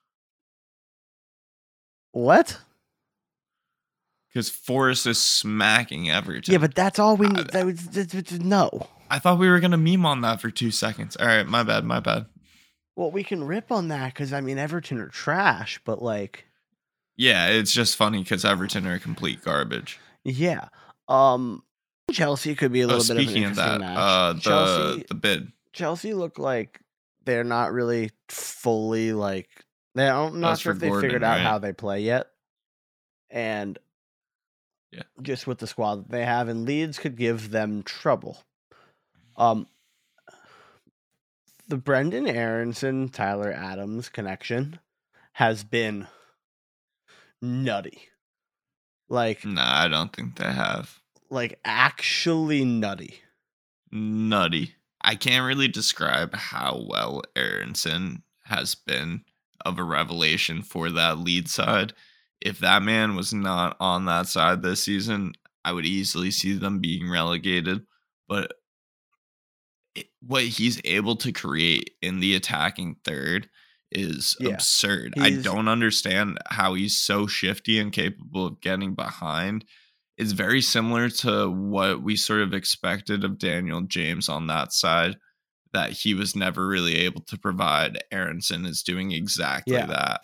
What? 2.13 2.59
because 4.29 4.51
Forest 4.51 5.07
is 5.07 5.19
smacking 5.21 6.11
Everton. 6.11 6.53
Yeah, 6.53 6.59
but 6.59 6.75
that's 6.75 6.99
all 6.99 7.17
we 7.17 7.29
need. 7.29 7.49
That 7.53 7.65
was, 7.65 7.87
that- 7.89 8.11
that- 8.11 8.43
no. 8.45 8.87
I 9.11 9.19
thought 9.19 9.39
we 9.39 9.49
were 9.49 9.61
gonna 9.61 9.79
meme 9.79 10.05
on 10.05 10.21
that 10.21 10.43
for 10.43 10.51
two 10.51 10.71
seconds. 10.71 11.17
All 11.17 11.27
right, 11.27 11.47
my 11.47 11.63
bad, 11.63 11.85
my 11.87 12.01
bad. 12.01 12.27
Well, 12.97 13.11
we 13.11 13.25
can 13.25 13.43
rip 13.45 13.73
on 13.73 13.89
that 13.89 14.13
because 14.13 14.35
I 14.35 14.43
mean 14.43 14.59
Everton 14.59 14.99
are 15.01 15.09
trash, 15.09 15.81
but 15.87 16.03
like, 16.03 16.45
Yeah, 17.17 17.47
it's 17.49 17.73
just 17.73 17.97
funny 17.97 18.23
because 18.23 18.45
Everton 18.45 18.87
are 18.87 18.99
complete 18.99 19.43
garbage. 19.43 19.99
yeah. 20.25 20.69
Um, 21.09 21.63
Chelsea 22.13 22.55
could 22.55 22.73
be 22.73 22.83
a 22.83 22.85
Oh, 22.85 22.89
little 22.89 23.03
bit 23.05 23.11
of 23.11 23.17
an 23.19 23.25
speaking 23.25 23.45
of 23.45 23.57
that, 23.57 23.81
match. 23.81 23.97
uh, 23.99 24.33
the 24.35 24.41
Chelsea, 24.41 25.05
the 25.09 25.15
bid. 25.15 25.53
Chelsea 25.73 26.13
look 26.13 26.39
like 26.39 26.81
they're 27.29 27.45
not 27.45 27.73
really 27.73 28.11
fully 28.31 29.13
like 29.13 29.49
they 29.95 30.07
don't 30.07 30.41
not 30.41 30.59
sure 30.59 30.73
if 30.73 30.79
they 30.79 30.89
Gordon, 30.89 31.03
figured 31.11 31.23
out 31.23 31.37
right? 31.37 31.43
how 31.43 31.59
they 31.59 31.75
play 31.75 32.01
yet. 32.01 32.29
And 33.29 33.79
Yeah. 34.91 35.03
just 35.21 35.47
with 35.47 35.59
the 35.59 35.67
squad 35.67 35.97
that 35.97 36.11
they 36.11 36.25
have, 36.25 36.49
and 36.49 36.65
Leeds 36.65 36.99
could 36.99 37.17
give 37.17 37.51
them 37.51 37.83
trouble. 37.83 38.39
Um 39.37 39.67
the 41.69 41.77
Brenden 41.77 42.27
Aaronson 42.27 43.11
Tyler 43.11 43.53
Adams 43.53 44.09
connection 44.09 44.81
has 45.35 45.65
been 45.65 46.07
nutty. 47.43 48.09
Like 49.11 49.45
Nah, 49.45 49.83
I 49.83 49.89
don't 49.89 50.15
think 50.17 50.37
they 50.37 50.51
have. 50.51 50.99
like 51.29 51.61
actually 51.63 52.65
nutty. 52.65 53.21
Nutty. 53.93 54.77
I 55.01 55.15
can't 55.15 55.47
really 55.47 55.69
describe 55.69 56.35
how 56.35 56.85
well 56.89 57.23
Aaronson 57.37 58.23
has 58.45 58.75
been 58.75 59.23
of 59.65 59.79
a 59.79 59.85
revelation 59.85 60.63
for 60.63 60.91
that 60.91 61.19
lead 61.19 61.49
side. 61.49 61.93
If 62.41 62.59
that 62.61 62.83
man 62.83 63.17
was 63.17 63.33
not 63.33 63.77
on 63.81 64.05
that 64.07 64.27
side 64.29 64.63
this 64.63 64.85
season, 64.85 65.33
I 65.65 65.73
would 65.73 65.87
easily 65.87 66.31
see 66.31 66.53
them 66.55 66.79
being 66.81 67.11
relegated. 67.11 67.85
But 68.29 68.53
what 70.21 70.45
he's 70.45 70.81
able 70.85 71.17
to 71.17 71.33
create 71.33 71.91
in 72.03 72.21
the 72.21 72.35
attacking 72.35 72.97
third 73.05 73.49
is 73.91 74.37
Yeah. 74.39 74.51
absurd. 74.51 75.15
I 75.19 75.31
don't 75.31 75.69
understand 75.69 76.39
how 76.51 76.75
he's 76.75 76.97
so 76.97 77.27
shifty 77.27 77.79
and 77.79 77.93
capable 77.93 78.47
of 78.47 78.61
getting 78.61 78.95
behind. 78.95 79.65
It's 80.19 80.33
very 80.33 80.61
similar 80.61 81.09
to 81.11 81.49
what 81.49 82.03
we 82.03 82.17
sort 82.17 82.43
of 82.43 82.53
expected 82.53 83.25
of 83.25 83.39
Daniel 83.39 83.81
James 83.83 84.29
on 84.29 84.49
that 84.49 84.73
side, 84.73 85.17
that 85.73 85.93
he 85.93 86.13
was 86.13 86.35
never 86.37 86.67
really 86.67 86.97
able 86.97 87.21
to 87.23 87.39
provide. 87.39 88.03
Aaronson 88.11 88.67
is 88.67 88.83
doing 88.83 89.13
exactly 89.13 89.75
Yeah. 89.77 89.87
that. 89.87 90.21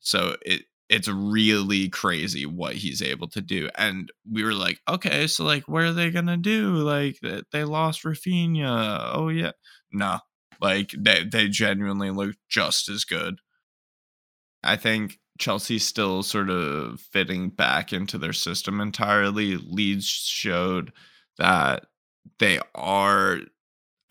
So 0.00 0.36
it 0.42 0.62
it's 0.90 1.08
really 1.08 1.88
crazy 1.90 2.46
what 2.46 2.74
he's 2.74 3.02
able 3.02 3.28
to 3.28 3.42
do. 3.42 3.68
And 3.76 4.10
we 4.30 4.42
were 4.42 4.54
like, 4.54 4.80
okay, 4.88 5.26
so 5.26 5.44
like 5.44 5.68
what 5.68 5.82
are 5.82 5.92
they 5.92 6.10
gonna 6.10 6.36
do? 6.38 6.74
Like 6.76 7.18
they 7.52 7.64
lost 7.64 8.04
Rafinha. 8.04 9.10
Oh 9.12 9.28
yeah. 9.28 9.52
No. 9.92 10.20
Like 10.60 10.92
they 10.96 11.24
they 11.24 11.48
genuinely 11.48 12.10
look 12.10 12.36
just 12.48 12.88
as 12.88 13.04
good. 13.04 13.40
I 14.62 14.76
think 14.76 15.18
Chelsea's 15.38 15.86
still 15.86 16.22
sort 16.22 16.50
of 16.50 17.00
fitting 17.00 17.48
back 17.50 17.92
into 17.92 18.18
their 18.18 18.32
system 18.32 18.80
entirely. 18.80 19.56
Leeds 19.56 20.06
showed 20.06 20.92
that 21.38 21.86
they 22.38 22.60
are 22.74 23.40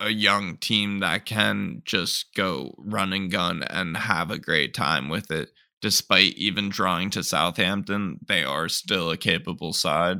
a 0.00 0.10
young 0.10 0.56
team 0.56 1.00
that 1.00 1.26
can 1.26 1.82
just 1.84 2.34
go 2.34 2.74
run 2.78 3.12
and 3.12 3.30
gun 3.30 3.62
and 3.64 3.96
have 3.96 4.30
a 4.30 4.38
great 4.38 4.74
time 4.74 5.08
with 5.08 5.30
it. 5.30 5.50
Despite 5.80 6.34
even 6.34 6.70
drawing 6.70 7.10
to 7.10 7.22
Southampton, 7.22 8.18
they 8.26 8.42
are 8.42 8.68
still 8.68 9.10
a 9.10 9.16
capable 9.16 9.72
side. 9.72 10.18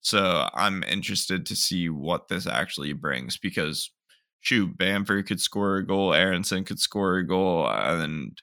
So 0.00 0.48
I'm 0.54 0.82
interested 0.84 1.46
to 1.46 1.56
see 1.56 1.88
what 1.88 2.28
this 2.28 2.46
actually 2.46 2.92
brings 2.92 3.36
because 3.36 3.90
shoot, 4.40 4.76
Bamford 4.76 5.26
could 5.26 5.40
score 5.40 5.76
a 5.76 5.86
goal, 5.86 6.14
Aaronson 6.14 6.64
could 6.64 6.80
score 6.80 7.16
a 7.16 7.26
goal, 7.26 7.68
and 7.68 8.40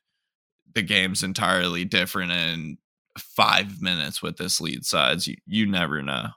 the 0.77 0.83
game's 0.83 1.23
entirely 1.23 1.83
different 1.85 2.31
in 2.31 2.77
five 3.17 3.81
minutes 3.81 4.21
with 4.21 4.37
this 4.37 4.61
lead 4.61 4.85
size. 4.85 5.27
You, 5.27 5.35
you 5.47 5.65
never 5.65 6.03
know. 6.03 6.27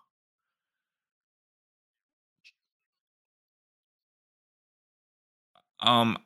Um, 5.81 6.16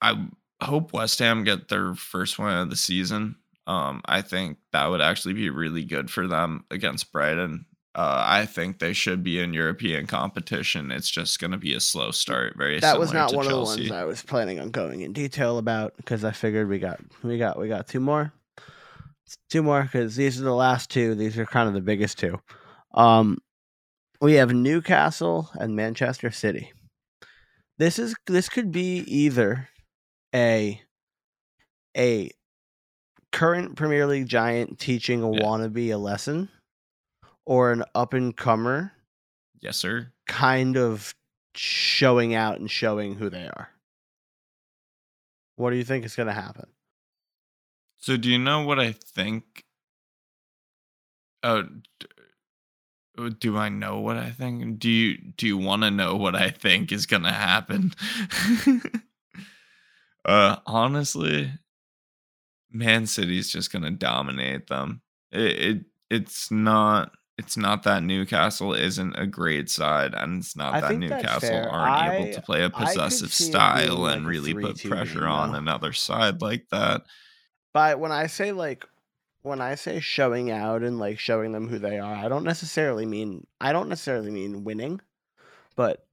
I 0.00 0.26
hope 0.62 0.92
West 0.92 1.18
Ham 1.18 1.42
get 1.44 1.68
their 1.68 1.94
first 1.94 2.38
win 2.38 2.48
of 2.56 2.70
the 2.70 2.76
season. 2.76 3.36
Um, 3.66 4.02
I 4.04 4.20
think 4.22 4.58
that 4.72 4.86
would 4.86 5.00
actually 5.00 5.34
be 5.34 5.50
really 5.50 5.84
good 5.84 6.10
for 6.10 6.28
them 6.28 6.64
against 6.70 7.12
Brighton. 7.12 7.66
Uh, 7.94 8.24
I 8.26 8.46
think 8.46 8.80
they 8.80 8.92
should 8.92 9.22
be 9.22 9.38
in 9.38 9.54
European 9.54 10.06
competition. 10.06 10.90
It's 10.90 11.08
just 11.08 11.38
going 11.38 11.52
to 11.52 11.56
be 11.58 11.74
a 11.74 11.80
slow 11.80 12.10
start. 12.10 12.54
Very 12.56 12.80
that 12.80 12.98
was 12.98 13.12
not 13.12 13.32
one 13.32 13.46
Chelsea. 13.46 13.82
of 13.82 13.86
the 13.88 13.92
ones 13.92 14.02
I 14.02 14.04
was 14.04 14.22
planning 14.22 14.58
on 14.58 14.70
going 14.70 15.02
in 15.02 15.12
detail 15.12 15.58
about 15.58 15.96
because 15.96 16.24
I 16.24 16.32
figured 16.32 16.68
we 16.68 16.78
got 16.80 16.98
we 17.22 17.38
got 17.38 17.58
we 17.58 17.68
got 17.68 17.86
two 17.86 18.00
more, 18.00 18.32
two 19.48 19.62
more 19.62 19.82
because 19.84 20.16
these 20.16 20.40
are 20.40 20.44
the 20.44 20.52
last 20.54 20.90
two. 20.90 21.14
These 21.14 21.38
are 21.38 21.46
kind 21.46 21.68
of 21.68 21.74
the 21.74 21.80
biggest 21.80 22.18
two. 22.18 22.40
Um, 22.94 23.38
we 24.20 24.34
have 24.34 24.52
Newcastle 24.52 25.50
and 25.54 25.76
Manchester 25.76 26.30
City. 26.32 26.72
This 27.78 27.98
is 28.00 28.14
this 28.26 28.48
could 28.48 28.72
be 28.72 28.98
either 29.06 29.68
a 30.34 30.80
a 31.96 32.30
current 33.32 33.76
Premier 33.76 34.06
League 34.06 34.26
giant 34.28 34.78
teaching 34.78 35.22
a 35.22 35.30
Yeah. 35.32 35.40
wannabe 35.42 35.92
a 35.92 35.96
lesson, 35.96 36.48
or 37.46 37.72
an 37.72 37.84
up 37.94 38.12
and 38.14 38.36
comer 38.36 38.92
Yes, 39.60 39.76
sir. 39.76 40.12
kind 40.26 40.76
of 40.76 41.14
showing 41.54 42.34
out 42.34 42.58
and 42.58 42.70
showing 42.70 43.14
who 43.14 43.30
they 43.30 43.46
are. 43.46 43.70
What 45.56 45.70
do 45.70 45.76
you 45.76 45.84
think 45.84 46.04
is 46.04 46.16
going 46.16 46.26
to 46.26 46.32
happen? 46.32 46.66
So, 47.98 48.16
do 48.16 48.28
you 48.30 48.38
know 48.38 48.62
what 48.64 48.78
I 48.78 48.92
think? 48.92 49.64
Oh, 51.42 51.64
uh, 53.16 53.30
do 53.38 53.56
I 53.56 53.68
know 53.68 54.00
what 54.00 54.16
I 54.16 54.30
think? 54.30 54.78
Do 54.78 54.90
you 54.90 55.16
do 55.36 55.46
you 55.46 55.56
want 55.56 55.82
to 55.82 55.90
know 55.90 56.16
what 56.16 56.34
I 56.34 56.50
think 56.50 56.90
is 56.90 57.06
gonna 57.06 57.32
happen? 57.32 57.92
uh, 60.24 60.56
honestly, 60.66 61.52
Man 62.70 63.06
City's 63.06 63.50
just 63.50 63.72
gonna 63.72 63.90
dominate 63.90 64.66
them. 64.66 65.02
It, 65.30 65.40
it 65.40 65.84
it's 66.10 66.50
not 66.50 67.12
it's 67.36 67.56
not 67.56 67.82
that 67.82 68.02
Newcastle 68.02 68.74
isn't 68.74 69.14
a 69.18 69.26
great 69.26 69.68
side, 69.68 70.14
and 70.14 70.40
it's 70.40 70.56
not 70.56 70.74
I 70.74 70.80
that 70.80 70.98
Newcastle 70.98 71.68
aren't 71.68 71.92
I- 71.94 72.16
able 72.16 72.32
to 72.34 72.42
play 72.42 72.62
a 72.62 72.70
possessive 72.70 73.32
style 73.32 74.06
and 74.06 74.24
like 74.24 74.26
a 74.26 74.28
really 74.28 74.54
put 74.54 74.76
3-2 74.76 74.88
pressure 74.88 75.20
game, 75.20 75.28
on 75.28 75.52
though. 75.52 75.58
another 75.58 75.92
side 75.92 76.40
like 76.40 76.68
that. 76.70 77.02
But 77.72 77.98
when 77.98 78.12
I 78.12 78.28
say 78.28 78.52
like 78.52 78.86
when 79.42 79.60
I 79.60 79.74
say 79.74 80.00
showing 80.00 80.50
out 80.50 80.82
and 80.82 80.98
like 80.98 81.18
showing 81.18 81.52
them 81.52 81.68
who 81.68 81.78
they 81.78 81.98
are, 81.98 82.14
I 82.14 82.28
don't 82.28 82.44
necessarily 82.44 83.04
mean 83.04 83.46
I 83.60 83.72
don't 83.72 83.88
necessarily 83.88 84.30
mean 84.30 84.62
winning, 84.64 85.00
but 85.76 86.06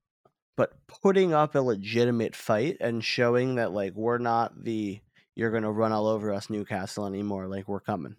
but 0.57 0.73
putting 0.87 1.33
up 1.33 1.55
a 1.55 1.59
legitimate 1.59 2.35
fight 2.35 2.77
and 2.81 3.03
showing 3.03 3.55
that 3.55 3.71
like 3.71 3.93
we're 3.93 4.17
not 4.17 4.63
the 4.63 4.99
you're 5.35 5.51
going 5.51 5.63
to 5.63 5.71
run 5.71 5.91
all 5.93 6.07
over 6.07 6.33
us 6.33 6.49
Newcastle 6.49 7.05
anymore, 7.05 7.47
like 7.47 7.67
we're 7.67 7.79
coming. 7.79 8.15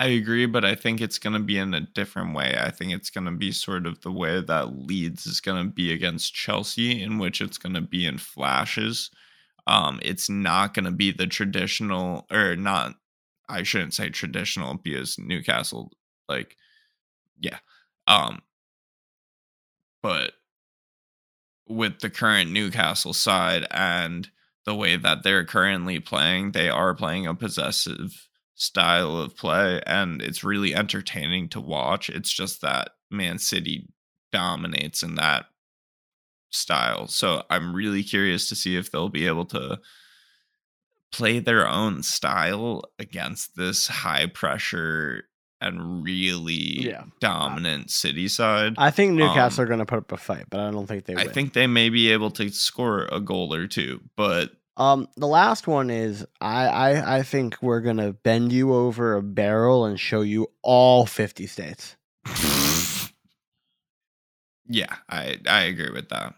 I 0.00 0.06
agree, 0.08 0.46
but 0.46 0.64
I 0.64 0.76
think 0.76 1.00
it's 1.00 1.18
going 1.18 1.32
to 1.32 1.40
be 1.40 1.58
in 1.58 1.74
a 1.74 1.80
different 1.80 2.34
way. 2.34 2.56
I 2.58 2.70
think 2.70 2.92
it's 2.92 3.10
going 3.10 3.24
to 3.24 3.32
be 3.32 3.50
sort 3.50 3.84
of 3.84 4.00
the 4.02 4.12
way 4.12 4.40
that 4.40 4.86
Leeds 4.86 5.26
is 5.26 5.40
going 5.40 5.64
to 5.66 5.72
be 5.72 5.92
against 5.92 6.34
Chelsea, 6.34 7.02
in 7.02 7.18
which 7.18 7.40
it's 7.40 7.58
going 7.58 7.74
to 7.74 7.80
be 7.80 8.06
in 8.06 8.18
flashes. 8.18 9.10
Um, 9.66 9.98
it's 10.02 10.30
not 10.30 10.72
going 10.72 10.84
to 10.84 10.92
be 10.92 11.10
the 11.10 11.26
traditional, 11.26 12.26
or 12.30 12.54
not. 12.54 12.94
I 13.48 13.64
shouldn't 13.64 13.94
say 13.94 14.10
traditional 14.10 14.74
because 14.74 15.18
Newcastle, 15.18 15.92
like, 16.28 16.56
yeah, 17.40 17.58
um, 18.08 18.42
but 20.02 20.32
with 21.66 22.00
the 22.00 22.10
current 22.10 22.50
Newcastle 22.50 23.12
side 23.12 23.66
and 23.70 24.30
the 24.64 24.74
way 24.74 24.96
that 24.96 25.22
they're 25.22 25.44
currently 25.44 25.98
playing, 26.00 26.52
they 26.52 26.68
are 26.68 26.94
playing 26.94 27.26
a 27.26 27.34
possessive 27.34 28.27
style 28.60 29.16
of 29.16 29.36
play 29.36 29.80
and 29.86 30.20
it's 30.20 30.42
really 30.44 30.74
entertaining 30.74 31.48
to 31.48 31.60
watch. 31.60 32.10
It's 32.10 32.30
just 32.32 32.60
that 32.60 32.90
Man 33.10 33.38
City 33.38 33.88
dominates 34.32 35.02
in 35.02 35.14
that 35.14 35.46
style. 36.50 37.06
So 37.06 37.44
I'm 37.48 37.72
really 37.74 38.02
curious 38.02 38.48
to 38.48 38.56
see 38.56 38.76
if 38.76 38.90
they'll 38.90 39.08
be 39.08 39.26
able 39.26 39.46
to 39.46 39.78
play 41.12 41.38
their 41.38 41.66
own 41.66 42.02
style 42.02 42.82
against 42.98 43.56
this 43.56 43.86
high 43.86 44.26
pressure 44.26 45.24
and 45.60 46.04
really 46.04 46.86
Yeah. 46.88 47.04
dominant 47.20 47.90
city 47.90 48.28
side. 48.28 48.74
I 48.76 48.90
think 48.90 49.14
Newcastle 49.14 49.62
Um, 49.62 49.64
are 49.64 49.68
going 49.68 49.78
to 49.80 49.86
put 49.86 49.98
up 49.98 50.12
a 50.12 50.16
fight, 50.16 50.46
but 50.50 50.60
I 50.60 50.70
don't 50.70 50.86
think 50.86 51.04
they 51.06 51.14
I 51.14 51.24
win. 51.24 51.32
think 51.32 51.52
they 51.52 51.66
may 51.66 51.88
be 51.90 52.10
able 52.12 52.30
to 52.32 52.48
score 52.50 53.08
a 53.10 53.20
goal 53.20 53.54
or 53.54 53.66
two, 53.66 54.00
but 54.16 54.52
Um, 54.78 55.08
the 55.16 55.26
last 55.26 55.66
one 55.66 55.90
is 55.90 56.24
I, 56.40 56.66
I 56.68 57.18
I 57.18 57.22
think 57.24 57.60
we're 57.60 57.80
gonna 57.80 58.12
bend 58.12 58.52
you 58.52 58.72
over 58.72 59.16
a 59.16 59.22
barrel 59.22 59.84
and 59.84 59.98
show 59.98 60.20
you 60.20 60.46
all 60.62 61.04
fifty 61.04 61.48
states. 61.48 61.96
yeah, 64.68 64.94
I 65.10 65.40
I 65.48 65.62
agree 65.62 65.90
with 65.90 66.08
that. 66.10 66.34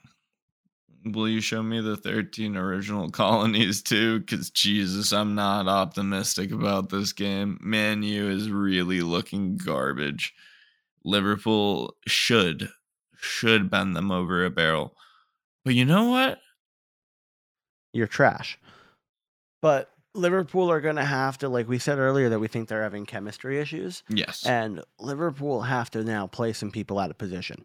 Will 1.05 1.29
you 1.29 1.41
show 1.41 1.63
me 1.63 1.81
the 1.81 1.97
13 1.97 2.59
original 2.59 3.09
colonies 3.13 3.83
too? 3.83 4.21
Because 4.21 4.51
Jesus, 4.51 5.13
I'm 5.13 5.35
not 5.35 5.67
optimistic 5.67 6.53
about 6.53 6.91
this 6.91 7.15
game. 7.15 7.59
Man 7.63 8.03
U 8.03 8.29
is 8.29 8.51
really 8.51 9.01
looking 9.01 9.57
garbage. 9.57 10.35
Liverpool 11.05 11.95
should 12.07 12.69
should 13.19 13.71
bend 13.71 13.97
them 13.97 14.11
over 14.11 14.45
a 14.45 14.51
barrel. 14.51 14.95
But 15.65 15.75
you 15.75 15.85
know 15.85 16.05
what? 16.11 16.39
You're 17.93 18.07
trash. 18.07 18.59
But 19.63 19.91
Liverpool 20.15 20.71
are 20.71 20.81
gonna 20.81 21.05
have 21.05 21.39
to, 21.39 21.49
like 21.49 21.69
we 21.69 21.79
said 21.79 21.99
earlier, 21.99 22.29
that 22.31 22.39
we 22.39 22.49
think 22.49 22.69
they're 22.69 22.83
having 22.83 23.07
chemistry 23.07 23.59
issues, 23.61 24.03
Yes. 24.09 24.45
and 24.47 24.83
Liverpool 24.99 25.63
have 25.63 25.91
to 25.91 26.03
now 26.05 26.27
play 26.27 26.53
some 26.53 26.71
people 26.71 26.99
out 26.99 27.11
of 27.11 27.19
position. 27.19 27.65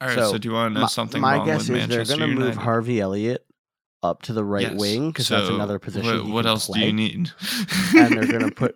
All 0.00 0.08
right. 0.08 0.14
So, 0.18 0.32
so 0.32 0.38
do 0.38 0.48
you 0.48 0.54
want 0.54 0.70
to 0.70 0.74
know 0.74 0.80
my, 0.82 0.86
something 0.88 1.20
my 1.20 1.36
wrong 1.36 1.46
guess 1.46 1.68
with 1.68 1.90
is 1.90 2.08
they're 2.08 2.18
gonna 2.18 2.26
move 2.32 2.56
Harvey 2.56 3.00
Elliott 3.00 3.46
up 4.02 4.22
to 4.22 4.32
the 4.32 4.44
right 4.44 4.62
Yes. 4.72 4.80
wing 4.80 5.08
because 5.10 5.28
that's 5.28 5.48
another 5.48 5.78
position. 5.78 6.24
What, 6.24 6.32
what 6.32 6.42
can 6.42 6.48
else 6.50 6.66
do 6.68 6.80
you 6.80 6.92
need? 6.92 7.30
and 7.96 8.12
they're 8.16 8.26
gonna 8.26 8.50
put 8.54 8.74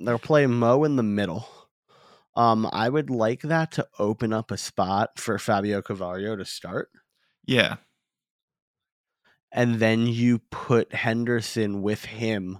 they'll 0.00 0.18
play 0.18 0.46
Mo 0.46 0.84
in 0.84 0.96
the 0.96 1.02
middle. 1.02 1.48
Um, 2.34 2.66
I 2.72 2.88
would 2.88 3.10
like 3.10 3.42
that 3.42 3.72
to 3.72 3.86
open 3.98 4.32
up 4.32 4.50
a 4.50 4.56
spot 4.56 5.18
for 5.18 5.38
Fabio 5.38 5.82
Carvalho 5.82 6.34
to 6.36 6.44
start, 6.46 6.88
yeah. 7.46 7.76
And 9.52 9.76
then 9.76 10.06
you 10.06 10.38
put 10.50 10.92
Henderson 10.94 11.82
with 11.82 12.04
him, 12.04 12.58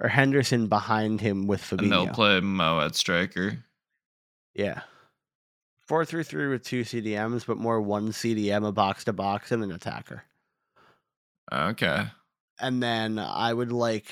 or 0.00 0.08
Henderson 0.08 0.66
behind 0.66 1.20
him 1.20 1.46
with 1.46 1.70
And 1.72 1.92
they'll 1.92 2.08
play 2.08 2.40
Mo 2.40 2.80
at 2.80 2.94
striker. 2.94 3.64
yeah, 4.54 4.80
four 5.86 6.04
three 6.04 6.24
three 6.24 6.48
with 6.48 6.64
two 6.64 6.82
CDMs, 6.82 7.46
but 7.46 7.58
more 7.58 7.80
one 7.80 8.08
CDM, 8.08 8.66
a 8.66 8.72
box 8.72 9.04
to 9.04 9.12
box, 9.12 9.52
and 9.52 9.62
an 9.62 9.72
attacker. 9.72 10.24
Okay. 11.52 12.06
And 12.58 12.82
then 12.82 13.18
I 13.18 13.52
would 13.52 13.70
like 13.70 14.06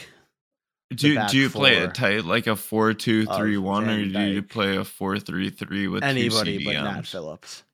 Do 0.95 1.09
you, 1.09 1.27
do 1.29 1.39
you 1.39 1.51
play 1.51 1.79
it 1.79 1.95
tight 1.95 2.25
like 2.25 2.47
a 2.47 2.55
four 2.55 2.93
two 2.93 3.25
three 3.27 3.57
one, 3.57 3.89
or 3.89 4.05
do 4.05 4.21
you 4.21 4.43
play 4.43 4.77
a 4.77 4.85
four 4.85 5.19
three 5.19 5.51
three 5.51 5.89
with 5.89 6.05
anybody 6.05 6.65
but? 6.65 6.75
Nat 6.75 7.07
Phillips. 7.07 7.65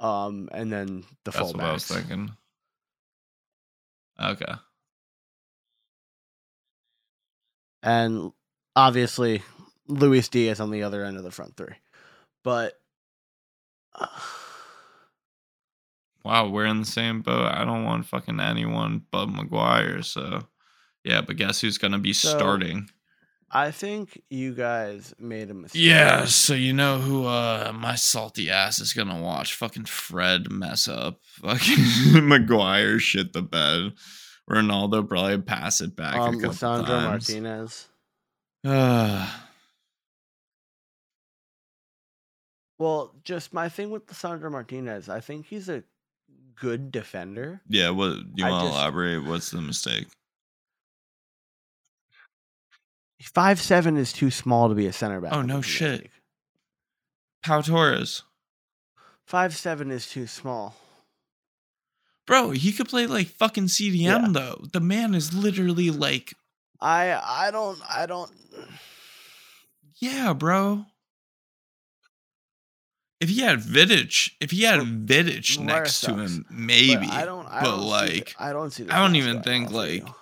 Um, 0.00 0.48
and 0.52 0.72
then 0.72 1.04
the 1.24 1.30
That's 1.30 1.52
what 1.54 1.62
I 1.62 1.72
was 1.72 1.84
fullbacks. 1.84 1.94
thinking. 1.94 2.30
Okay. 4.22 4.52
and 7.82 8.30
obviously 8.76 9.42
Luis 9.88 10.28
Diaz 10.28 10.60
on 10.60 10.70
the 10.70 10.82
other 10.82 11.02
end 11.04 11.16
of 11.16 11.22
the 11.24 11.30
front 11.30 11.56
three. 11.56 11.74
But 12.44 12.74
uh, 13.94 14.06
Wow, 16.24 16.48
we're 16.50 16.66
in 16.66 16.80
the 16.80 16.86
same 16.86 17.22
boat. 17.22 17.46
I 17.50 17.64
don't 17.64 17.84
want 17.84 18.04
fucking 18.06 18.40
anyone 18.40 19.06
but 19.10 19.26
Maguire, 19.30 20.02
so 20.02 20.42
Yeah, 21.04 21.22
but 21.22 21.36
guess 21.36 21.60
who's 21.62 21.78
gonna 21.78 21.98
be 21.98 22.12
So- 22.12 22.28
starting? 22.36 22.90
I 23.52 23.72
think 23.72 24.22
you 24.30 24.54
guys 24.54 25.12
made 25.18 25.50
a 25.50 25.54
mistake. 25.54 25.82
Yeah, 25.82 26.24
so 26.26 26.54
you 26.54 26.72
know 26.72 26.98
who 26.98 27.26
uh 27.26 27.72
my 27.74 27.96
salty 27.96 28.48
ass 28.50 28.78
is 28.78 28.92
gonna 28.92 29.20
watch? 29.20 29.54
Fucking 29.54 29.86
Fred 29.86 30.50
mess 30.50 30.86
up. 30.86 31.20
Fucking 31.42 32.28
Maguire 32.28 32.98
shit 33.00 33.32
the 33.32 33.42
bed. 33.42 33.92
Ronaldo 34.48 35.08
probably 35.08 35.38
pass 35.38 35.80
it 35.80 35.94
back 35.96 36.16
Um, 36.16 36.40
Lisandro. 36.40 37.02
Martinez. 37.04 37.88
Uh, 38.64 39.28
Well, 42.78 43.14
just 43.24 43.52
my 43.52 43.68
thing 43.68 43.90
with 43.90 44.06
Lisandro 44.06 44.50
Martinez, 44.50 45.10
I 45.10 45.20
think 45.20 45.46
he's 45.46 45.68
a 45.68 45.84
good 46.54 46.90
defender. 46.90 47.60
yeah, 47.68 47.90
what 47.90 48.16
you 48.34 48.44
want 48.46 48.64
to 48.68 48.72
elaborate? 48.72 49.24
What's 49.24 49.50
the 49.50 49.60
mistake? 49.60 50.06
Five 53.22 53.60
seven 53.60 53.96
is 53.96 54.12
too 54.12 54.30
small 54.30 54.68
to 54.68 54.74
be 54.74 54.86
a 54.86 54.92
center 54.92 55.20
back. 55.20 55.32
Oh, 55.32 55.42
no 55.42 55.60
shit. 55.60 56.02
League. 56.02 56.10
Pau 57.44 57.60
Torres. 57.60 58.22
Five 59.26 59.54
seven 59.54 59.90
is 59.90 60.08
too 60.08 60.26
small. 60.26 60.74
Bro, 62.26 62.50
he 62.50 62.72
could 62.72 62.88
play 62.88 63.06
like 63.06 63.28
fucking 63.28 63.64
CDM 63.66 64.00
Yeah. 64.00 64.26
though. 64.30 64.64
The 64.72 64.80
man 64.80 65.14
is 65.14 65.34
literally 65.34 65.90
like, 65.90 66.34
I 66.80 67.12
I 67.12 67.50
don't 67.50 67.78
I 67.88 68.06
don't. 68.06 68.30
yeah, 70.00 70.32
bro. 70.32 70.86
If 73.20 73.28
he 73.28 73.40
had 73.42 73.58
Vidic, 73.58 74.30
if 74.40 74.50
he 74.50 74.62
had 74.62 74.80
Vidic 74.80 75.58
next 75.58 76.00
to 76.02 76.14
him, 76.14 76.46
maybe. 76.50 77.06
But 77.06 77.14
I 77.14 77.24
don't. 77.26 77.46
I 77.46 77.60
but, 77.60 77.70
don't 77.76 77.86
like, 77.86 78.34
I 78.38 78.52
don't 78.52 78.70
see. 78.70 78.88
I 78.88 78.98
don't 78.98 79.14
even 79.16 79.42
think, 79.42 79.68
off 79.68 79.74
of 79.74 79.90
you. 79.90 80.00
like, 80.04 80.14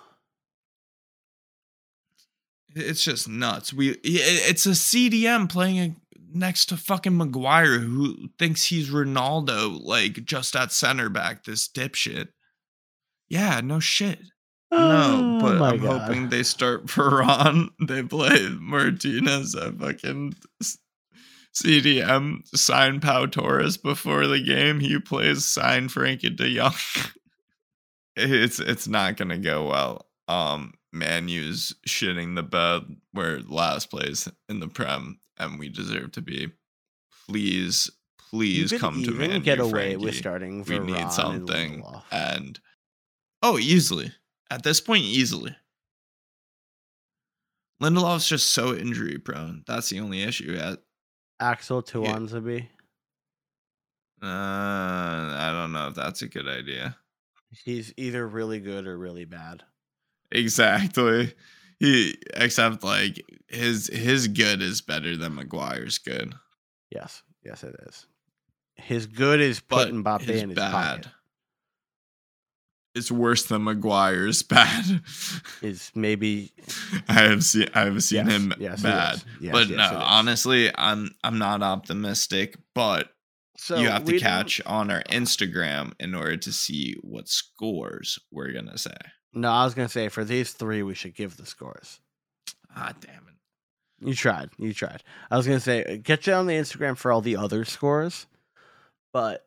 It's 2.79 3.03
just 3.03 3.27
nuts. 3.27 3.73
We 3.73 3.91
it's 4.03 4.65
a 4.65 4.69
CDM 4.71 5.49
playing 5.49 5.79
a, 5.79 5.95
next 6.31 6.65
to 6.67 6.77
fucking 6.77 7.17
Maguire 7.17 7.79
who 7.79 8.29
thinks 8.37 8.65
he's 8.65 8.89
Ronaldo, 8.89 9.79
like 9.83 10.25
just 10.25 10.55
at 10.55 10.71
center 10.71 11.09
back. 11.09 11.43
This 11.43 11.67
dipshit. 11.67 12.29
Yeah, 13.27 13.61
no 13.61 13.79
shit. 13.79 14.19
No, 14.71 14.77
Oh 14.77 15.39
but 15.41 15.61
I'm 15.61 15.79
God. 15.81 16.01
hoping 16.01 16.29
they 16.29 16.43
start 16.43 16.87
Peron. 16.93 17.69
They 17.87 18.03
play 18.03 18.49
Martinez 18.59 19.55
at 19.55 19.79
fucking 19.79 20.33
CDM. 21.55 22.45
Sign 22.55 22.99
Pau 22.99 23.25
Torres 23.25 23.77
before 23.77 24.27
the 24.27 24.41
game. 24.43 24.79
He 24.79 24.99
plays 24.99 25.45
sign 25.45 25.89
Frankie 25.89 26.29
De 26.29 26.55
Jong. 26.55 26.73
it's 28.15 28.59
it's 28.59 28.87
not 28.87 29.17
gonna 29.17 29.37
go 29.39 29.67
well. 29.67 30.05
Um, 30.27 30.73
Manu's 30.91 31.75
shitting 31.87 32.35
the 32.35 32.43
bed. 32.43 32.83
We're 33.13 33.41
last 33.47 33.89
place 33.89 34.27
in 34.47 34.59
the 34.59 34.67
Prem, 34.67 35.19
and 35.37 35.59
we 35.59 35.69
deserve 35.69 36.11
to 36.13 36.21
be. 36.21 36.49
Please, 37.27 37.89
please 38.17 38.73
come 38.77 39.03
to 39.03 39.11
Man 39.11 39.41
get 39.41 39.59
away 39.59 39.95
with 39.97 40.15
starting. 40.15 40.63
we 40.63 40.79
need 40.79 41.11
something 41.11 41.81
Lindelof. 41.83 42.03
and 42.11 42.59
oh 43.41 43.57
easily 43.57 44.11
at 44.51 44.61
this 44.63 44.79
point 44.81 45.03
easily 45.03 45.55
lindelof's 47.81 48.27
just 48.27 48.51
so 48.51 48.75
injury 48.75 49.17
prone 49.17 49.63
that's 49.65 49.89
the 49.89 49.99
only 49.99 50.21
issue 50.21 50.55
at 50.59 50.79
Axel 51.39 51.81
Tuanzebe. 51.81 52.67
uh 54.21 54.25
i 54.25 55.49
don't 55.53 55.71
know 55.71 55.87
if 55.87 55.95
that's 55.95 56.21
a 56.21 56.27
good 56.27 56.47
idea 56.47 56.95
He's 57.65 57.91
either 57.97 58.27
really 58.27 58.59
good 58.59 58.85
or 58.85 58.95
really 58.95 59.25
bad. 59.25 59.63
Exactly 60.31 61.33
he 61.79 62.15
except 62.35 62.83
like 62.83 63.23
his 63.47 63.87
his 63.87 64.27
good 64.27 64.61
is 64.61 64.81
better 64.81 65.15
than 65.15 65.35
Maguire's 65.35 65.97
good 65.97 66.33
Yes, 66.91 67.21
yes, 67.45 67.63
it 67.63 67.75
is. 67.87 68.07
His 68.75 69.05
good 69.05 69.39
is 69.39 69.59
but 69.59 69.85
putting 69.85 70.03
Mbappe 70.03 70.21
his 70.21 70.41
in 70.41 70.49
his 70.49 70.55
bad 70.55 70.71
pocket. 70.71 71.07
it's 72.95 73.11
worse 73.11 73.43
than 73.45 73.63
Maguire's 73.63 74.43
bad 74.43 75.01
Is 75.61 75.91
maybe 75.95 76.51
I 77.07 77.13
have 77.13 77.43
seen 77.43 77.67
I 77.73 77.81
have 77.81 78.03
seen 78.03 78.25
Yes, 78.25 78.35
him 78.35 78.53
yes, 78.59 78.81
bad. 78.83 79.23
Yes, 79.39 79.51
but 79.53 79.69
no, 79.69 79.99
honestly, 80.01 80.71
I'm 80.75 81.11
I'm 81.23 81.37
not 81.37 81.61
optimistic. 81.63 82.57
But 82.75 83.09
so 83.57 83.77
you 83.77 83.89
have 83.89 84.05
to 84.05 84.19
catch 84.19 84.61
on 84.65 84.89
our 84.91 85.03
Instagram 85.03 85.93
in 85.99 86.13
order 86.15 86.37
to 86.37 86.51
see 86.51 86.95
what 87.01 87.29
scores 87.29 88.19
we're 88.31 88.51
gonna 88.51 88.77
say. 88.77 88.97
No, 89.33 89.49
I 89.49 89.63
was 89.63 89.73
gonna 89.73 89.89
say 89.89 90.09
for 90.09 90.23
these 90.23 90.51
three, 90.51 90.83
we 90.83 90.95
should 90.95 91.15
give 91.15 91.37
the 91.37 91.45
scores. 91.45 91.99
Ah, 92.75 92.93
damn 92.99 93.27
it! 93.27 94.05
You 94.07 94.13
tried. 94.13 94.49
You 94.57 94.73
tried. 94.73 95.03
I 95.29 95.37
was 95.37 95.45
gonna 95.45 95.59
say 95.59 95.83
uh, 95.83 95.97
get 96.01 96.27
you 96.27 96.33
on 96.33 96.47
the 96.47 96.53
Instagram 96.53 96.97
for 96.97 97.11
all 97.11 97.21
the 97.21 97.37
other 97.37 97.65
scores, 97.65 98.27
but 99.13 99.45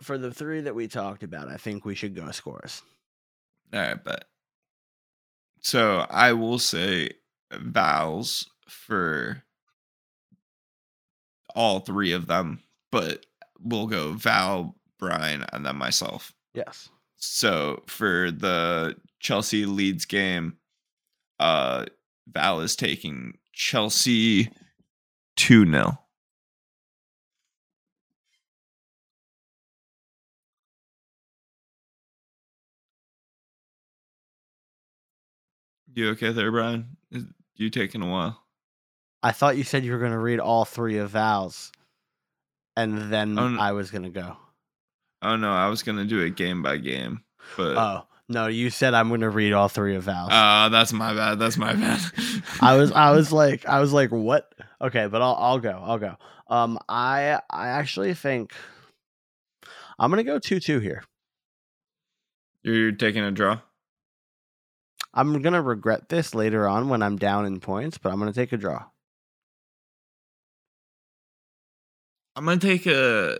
for 0.00 0.18
the 0.18 0.32
three 0.32 0.60
that 0.60 0.74
we 0.74 0.86
talked 0.86 1.22
about, 1.22 1.48
I 1.48 1.56
think 1.56 1.84
we 1.84 1.94
should 1.94 2.14
go 2.14 2.30
scores. 2.30 2.82
All 3.72 3.80
right, 3.80 4.02
but 4.02 4.26
so 5.60 6.06
I 6.08 6.32
will 6.32 6.58
say 6.58 7.10
Val's 7.52 8.48
for 8.68 9.42
all 11.54 11.80
three 11.80 12.12
of 12.12 12.26
them, 12.26 12.62
but 12.92 13.26
we'll 13.60 13.86
go 13.86 14.12
Val, 14.12 14.76
Brian, 14.98 15.44
and 15.52 15.66
then 15.66 15.76
myself. 15.76 16.32
Yes. 16.54 16.88
So 17.16 17.82
for 17.86 18.30
the 18.30 18.96
Chelsea 19.20 19.64
Leeds 19.66 20.04
game, 20.04 20.56
uh 21.38 21.86
Val 22.26 22.60
is 22.60 22.76
taking 22.76 23.38
Chelsea 23.52 24.50
2 25.36 25.64
0. 25.70 25.98
You 35.94 36.10
okay 36.10 36.32
there, 36.32 36.50
Brian? 36.50 36.96
You 37.56 37.70
taking 37.70 38.02
a 38.02 38.06
while? 38.08 38.44
I 39.22 39.32
thought 39.32 39.56
you 39.56 39.64
said 39.64 39.84
you 39.84 39.92
were 39.92 39.98
gonna 39.98 40.18
read 40.18 40.38
all 40.38 40.64
three 40.64 40.98
of 40.98 41.10
Val's, 41.10 41.72
and 42.76 43.12
then 43.12 43.38
Oh, 43.38 43.46
n- 43.46 43.58
I 43.58 43.72
was 43.72 43.90
gonna 43.90 44.10
go. 44.10 44.36
Oh 45.22 45.36
no, 45.36 45.50
I 45.50 45.68
was 45.68 45.82
gonna 45.82 46.04
do 46.04 46.20
it 46.20 46.36
game 46.36 46.62
by 46.62 46.76
game, 46.76 47.24
but 47.56 47.76
Oh 47.76 48.06
no, 48.28 48.46
you 48.46 48.70
said 48.70 48.94
I'm 48.94 49.08
gonna 49.08 49.30
read 49.30 49.52
all 49.52 49.68
three 49.68 49.94
of 49.96 50.04
Val's. 50.04 50.30
uh 50.32 50.68
that's 50.70 50.92
my 50.92 51.14
bad. 51.14 51.38
That's 51.38 51.56
my 51.56 51.72
bad. 51.74 52.00
I 52.60 52.76
was 52.76 52.92
I 52.92 53.10
was 53.12 53.32
like 53.32 53.66
I 53.66 53.80
was 53.80 53.92
like 53.92 54.10
what? 54.10 54.52
Okay, 54.80 55.06
but 55.06 55.22
I'll 55.22 55.36
I'll 55.38 55.58
go. 55.58 55.80
I'll 55.84 55.98
go. 55.98 56.16
Um 56.48 56.78
I 56.88 57.40
I 57.50 57.68
actually 57.68 58.14
think 58.14 58.52
I'm 60.00 60.12
going 60.12 60.24
to 60.24 60.30
go 60.30 60.38
2-2 60.38 60.80
here. 60.80 61.02
You're 62.62 62.92
taking 62.92 63.24
a 63.24 63.32
draw. 63.32 63.58
I'm 65.12 65.42
going 65.42 65.54
to 65.54 65.60
regret 65.60 66.08
this 66.08 66.36
later 66.36 66.68
on 66.68 66.88
when 66.88 67.02
I'm 67.02 67.16
down 67.16 67.46
in 67.46 67.58
points, 67.58 67.98
but 67.98 68.12
I'm 68.12 68.20
going 68.20 68.32
to 68.32 68.40
take 68.40 68.52
a 68.52 68.56
draw. 68.56 68.84
I'm 72.36 72.44
gonna 72.44 72.58
take 72.60 72.86
a 72.86 73.38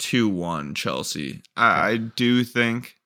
two-one 0.00 0.74
Chelsea. 0.74 1.42
I, 1.56 1.90
I 1.90 1.96
do 1.98 2.42
think, 2.42 2.96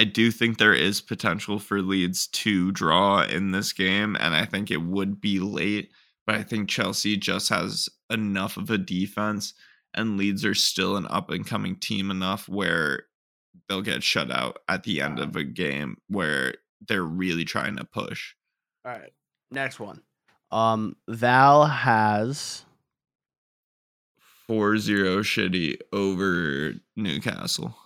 I 0.00 0.04
do 0.04 0.30
think 0.30 0.56
there 0.56 0.72
is 0.72 1.02
potential 1.02 1.58
for 1.58 1.82
Leeds 1.82 2.26
to 2.28 2.72
draw 2.72 3.22
in 3.22 3.50
this 3.50 3.74
game, 3.74 4.16
and 4.18 4.34
I 4.34 4.46
think 4.46 4.70
it 4.70 4.80
would 4.80 5.20
be 5.20 5.40
late. 5.40 5.92
But 6.26 6.36
I 6.36 6.42
think 6.42 6.70
Chelsea 6.70 7.18
just 7.18 7.50
has 7.50 7.86
enough 8.08 8.56
of 8.56 8.70
a 8.70 8.78
defense, 8.78 9.52
and 9.92 10.16
Leeds 10.16 10.42
are 10.42 10.54
still 10.54 10.96
an 10.96 11.06
up-and-coming 11.10 11.80
team 11.80 12.10
enough 12.10 12.48
where 12.48 13.02
they'll 13.68 13.82
get 13.82 14.02
shut 14.02 14.30
out 14.30 14.60
at 14.70 14.84
the 14.84 15.02
end 15.02 15.18
of 15.18 15.36
a 15.36 15.44
game 15.44 15.98
where 16.08 16.54
they're 16.88 17.02
really 17.02 17.44
trying 17.44 17.76
to 17.76 17.84
push. 17.84 18.32
All 18.86 18.92
right. 18.92 19.12
Next 19.50 19.78
one. 19.78 20.00
Um 20.50 20.96
Val 21.08 21.66
has 21.66 22.64
4-0 24.48 25.20
shitty 25.20 25.76
over 25.92 26.72
Newcastle. 26.96 27.76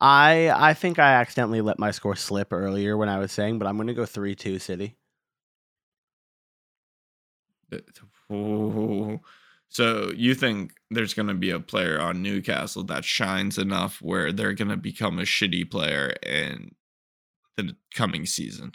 I 0.00 0.50
I 0.50 0.74
think 0.74 0.98
I 0.98 1.12
accidentally 1.14 1.60
let 1.60 1.78
my 1.78 1.90
score 1.90 2.16
slip 2.16 2.52
earlier 2.52 2.96
when 2.96 3.08
I 3.08 3.18
was 3.18 3.32
saying, 3.32 3.58
but 3.58 3.66
I'm 3.66 3.76
going 3.76 3.88
to 3.88 3.94
go 3.94 4.02
3-2 4.02 4.60
City. 4.60 4.96
Oh. 8.30 9.20
So 9.68 10.10
you 10.16 10.34
think 10.34 10.72
there's 10.90 11.14
going 11.14 11.28
to 11.28 11.34
be 11.34 11.50
a 11.50 11.60
player 11.60 12.00
on 12.00 12.22
Newcastle 12.22 12.82
that 12.84 13.04
shines 13.04 13.58
enough 13.58 14.00
where 14.02 14.32
they're 14.32 14.52
going 14.54 14.70
to 14.70 14.76
become 14.76 15.18
a 15.18 15.22
shitty 15.22 15.70
player 15.70 16.14
in 16.24 16.74
the 17.56 17.76
coming 17.94 18.26
season? 18.26 18.72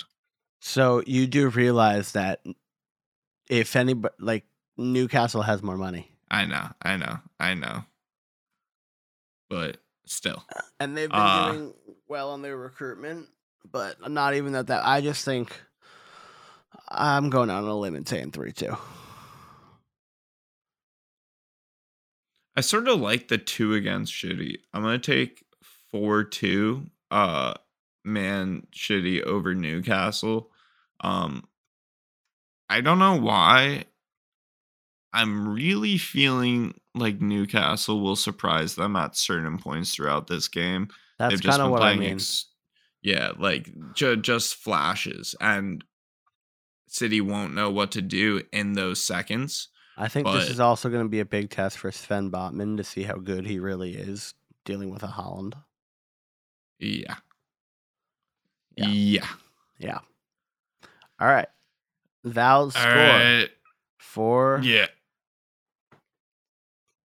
So 0.62 1.04
you 1.06 1.28
do 1.28 1.50
realize 1.50 2.14
that 2.14 2.42
if 3.50 3.76
anybody 3.76 4.16
like 4.20 4.46
Newcastle 4.78 5.42
has 5.42 5.62
more 5.62 5.78
money 5.78 6.12
I 6.30 6.46
know, 6.46 6.70
I 6.82 6.98
know, 6.98 7.20
I 7.40 7.54
know. 7.54 7.84
But 9.50 9.78
still, 10.06 10.44
and 10.80 10.96
they've 10.98 11.10
been 11.10 11.20
Uh, 11.20 11.52
doing 11.52 11.74
well 12.08 12.32
on 12.32 12.42
their 12.42 12.58
recruitment. 12.58 13.28
but 13.72 14.12
not 14.12 14.36
even 14.36 14.54
that. 14.54 14.68
That 14.68 14.86
I 14.86 15.02
just 15.02 15.26
think 15.26 15.60
I'm 16.90 17.30
going 17.30 17.50
out 17.50 17.64
on 17.64 17.70
a 17.70 17.76
limb 17.78 17.96
and 17.96 18.08
saying 18.08 18.32
three 18.32 18.52
two. 18.52 18.76
I 22.56 22.62
sort 22.62 22.88
of 22.88 23.00
like 23.00 23.28
the 23.28 23.38
two 23.38 23.74
against 23.74 24.14
shitty. 24.14 24.58
I'm 24.74 24.82
gonna 24.82 25.00
take 25.00 25.44
four 25.92 26.24
two. 26.24 26.90
Uh, 27.12 27.54
man, 28.04 28.68
shitty 28.74 29.22
over 29.24 29.54
Newcastle. 29.54 30.52
Um, 31.02 31.48
I 32.70 32.82
don't 32.82 33.00
know 33.00 33.20
why. 33.20 33.86
I'm 35.14 35.54
really 35.54 35.98
feeling 35.98 36.80
like 36.96 37.22
Newcastle 37.22 38.02
will 38.02 38.16
surprise 38.16 38.76
them 38.76 38.96
at 38.96 39.16
certain 39.16 39.58
points 39.58 39.94
throughout 39.94 40.28
this 40.28 40.48
game. 40.48 40.88
That's 41.20 41.42
kind 41.42 41.62
of 41.62 41.72
what 41.72 41.84
I 41.84 41.96
mean. 41.96 42.14
ex- 42.14 42.46
yeah, 43.02 43.32
like 43.38 43.70
ju- 43.94 44.18
just 44.18 44.56
flashes, 44.56 45.36
and 45.40 45.84
City 46.88 47.22
won't 47.22 47.54
know 47.54 47.70
what 47.70 47.92
to 47.92 48.02
do 48.02 48.42
in 48.52 48.74
those 48.74 49.02
seconds. 49.02 49.68
I 49.98 50.08
think 50.08 50.28
this 50.28 50.50
is 50.50 50.60
also 50.60 50.90
going 50.90 51.04
to 51.04 51.10
be 51.10 51.22
a 51.22 51.26
big 51.26 51.50
test 51.50 51.78
for 51.78 51.92
Sven 51.92 52.30
Botman 52.30 52.78
to 52.78 52.84
see 52.84 53.04
how 53.04 53.16
good 53.16 53.46
he 53.46 53.60
really 53.60 53.96
is 53.96 54.34
dealing 54.66 54.90
with 54.90 55.04
a 55.04 55.08
Haaland. 55.08 55.54
Yeah. 56.80 57.16
Yeah. 58.76 58.88
Yeah. 58.88 59.28
Yeah. 59.80 60.00
All 61.20 61.28
right. 61.28 61.48
Val's 62.26 62.76
All 62.76 62.82
score 62.82 62.94
right. 62.94 63.50
for 63.98 64.60
Yeah. 64.64 64.88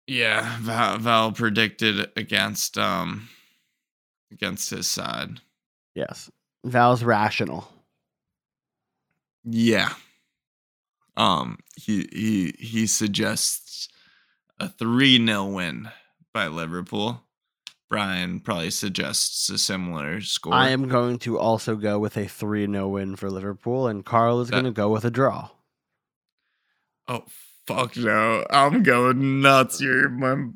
Yeah. 0.08 0.56
Val, 0.60 0.98
Val 0.98 1.32
predicted 1.32 2.10
against 2.16 2.76
um 2.78 3.28
against 4.32 4.70
his 4.70 4.88
side. 4.88 5.40
yes. 5.94 6.30
Val's 6.64 7.04
rational. 7.04 7.68
Yeah. 9.44 9.92
Um 11.16 11.58
he 11.76 12.08
he 12.12 12.54
he 12.58 12.86
suggests 12.86 13.88
a 14.60 14.68
3-0 14.68 15.54
win 15.54 15.88
by 16.32 16.48
Liverpool. 16.48 17.22
Brian 17.88 18.40
probably 18.40 18.70
suggests 18.70 19.48
a 19.48 19.56
similar 19.56 20.20
score. 20.20 20.52
I 20.52 20.70
am 20.70 20.88
going 20.88 21.18
to 21.20 21.38
also 21.38 21.74
go 21.76 21.98
with 21.98 22.16
a 22.16 22.26
3 22.26 22.66
0 22.66 22.88
win 22.88 23.16
for 23.16 23.30
Liverpool, 23.30 23.86
and 23.88 24.04
Carl 24.04 24.40
is 24.40 24.48
That- 24.48 24.52
going 24.62 24.64
to 24.64 24.70
go 24.72 24.90
with 24.90 25.04
a 25.04 25.10
draw. 25.10 25.50
Oh 27.06 27.24
fuck 27.68 27.96
no! 27.98 28.44
I'm 28.48 28.82
going 28.82 29.42
nuts 29.42 29.78
here, 29.78 30.08
my. 30.08 30.46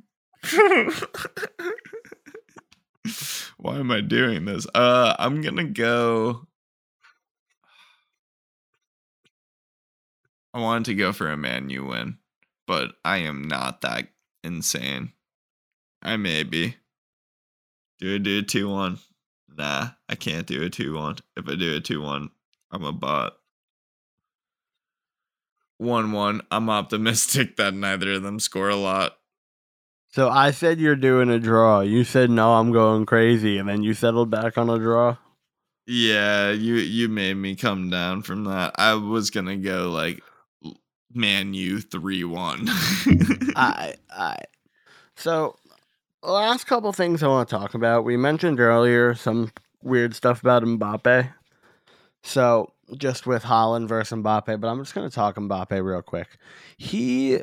Why 3.59 3.79
am 3.79 3.91
I 3.91 4.01
doing 4.01 4.47
this? 4.47 4.67
Uh, 4.75 5.15
I'm 5.19 5.43
gonna 5.43 5.65
go. 5.65 6.47
I 10.55 10.61
wanted 10.61 10.87
to 10.87 10.95
go 10.95 11.13
for 11.13 11.31
a 11.31 11.37
Man 11.37 11.69
you 11.69 11.85
win, 11.85 12.17
but 12.67 12.93
I 13.05 13.19
am 13.19 13.47
not 13.47 13.83
that 13.83 14.09
insane. 14.43 15.13
I 16.03 16.17
may 16.17 16.43
be. 16.45 16.77
Do 18.01 18.15
I 18.15 18.19
do 18.19 18.39
a 18.39 18.43
2 18.43 18.69
1? 18.69 18.99
Nah, 19.57 19.91
I 20.09 20.15
can't 20.15 20.47
do 20.47 20.63
a 20.63 20.71
2 20.71 20.95
1. 20.95 21.17
If 21.37 21.47
I 21.49 21.55
do 21.57 21.77
a 21.77 21.81
2 21.81 22.01
1, 22.01 22.31
I'm 22.71 22.85
a 22.85 22.93
bot. 22.93 23.35
1 25.83 26.13
1. 26.13 26.43
I'm 26.51 26.71
optimistic 26.71 27.57
that 27.57 27.75
neither 27.75 28.13
of 28.15 28.23
them 28.23 28.41
score 28.41 28.69
a 28.69 28.77
lot. 28.77 29.17
So 30.09 30.29
I 30.29 30.51
said 30.51 30.79
you're 30.79 30.95
doing 30.95 31.31
a 31.31 31.39
draw. 31.39 31.81
You 31.81 32.05
said, 32.05 32.31
no, 32.31 32.55
I'm 32.55 32.71
going 32.71 33.07
crazy. 33.07 33.57
And 33.59 33.69
then 33.69 33.83
you 33.83 33.95
settled 33.95 34.31
back 34.31 34.59
on 34.59 34.69
a 34.69 34.79
draw. 34.79 35.17
Yeah, 35.87 36.51
you 36.51 36.75
you 36.75 37.09
made 37.09 37.35
me 37.35 37.57
come 37.57 37.91
down 37.91 38.23
from 38.23 38.45
that. 38.45 38.73
I 38.77 38.95
was 38.95 39.31
gonna 39.31 39.57
go 39.57 39.91
like 39.91 40.23
Man 41.13 41.55
U 41.55 41.81
three 41.81 42.23
one. 42.25 42.67
I, 43.57 43.95
I. 44.09 44.37
So, 45.17 45.57
last 46.23 46.67
couple 46.67 46.93
things 46.93 47.23
I 47.23 47.27
want 47.27 47.49
to 47.49 47.57
talk 47.57 47.75
about. 47.75 48.05
We 48.05 48.17
mentioned 48.17 48.61
earlier 48.61 49.15
some 49.15 49.51
weird 49.83 50.15
stuff 50.15 50.41
about 50.41 50.63
Mbappe. 50.63 51.33
So, 52.23 52.73
just 52.99 53.27
with 53.27 53.45
Haaland 53.45 53.89
versus 53.89 54.19
Mbappe, 54.19 54.61
but 54.61 54.69
I'm 54.69 54.79
just 54.79 54.95
going 54.95 55.09
to 55.09 55.15
talk 55.15 55.37
Mbappe 55.37 55.83
real 55.85 56.03
quick. 56.03 56.39
He, 56.77 57.41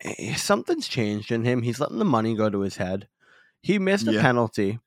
eh, 0.00 0.34
something's 0.34 0.88
changed 0.88 1.30
in 1.32 1.44
him. 1.44 1.62
He's 1.62 1.80
letting 1.80 1.98
the 1.98 2.04
money 2.04 2.34
go 2.34 2.50
to 2.50 2.60
his 2.60 2.76
head. 2.76 3.08
He 3.62 3.78
missed 3.78 4.08
a 4.08 4.12
Yeah. 4.12 4.22
penalty, 4.22 4.80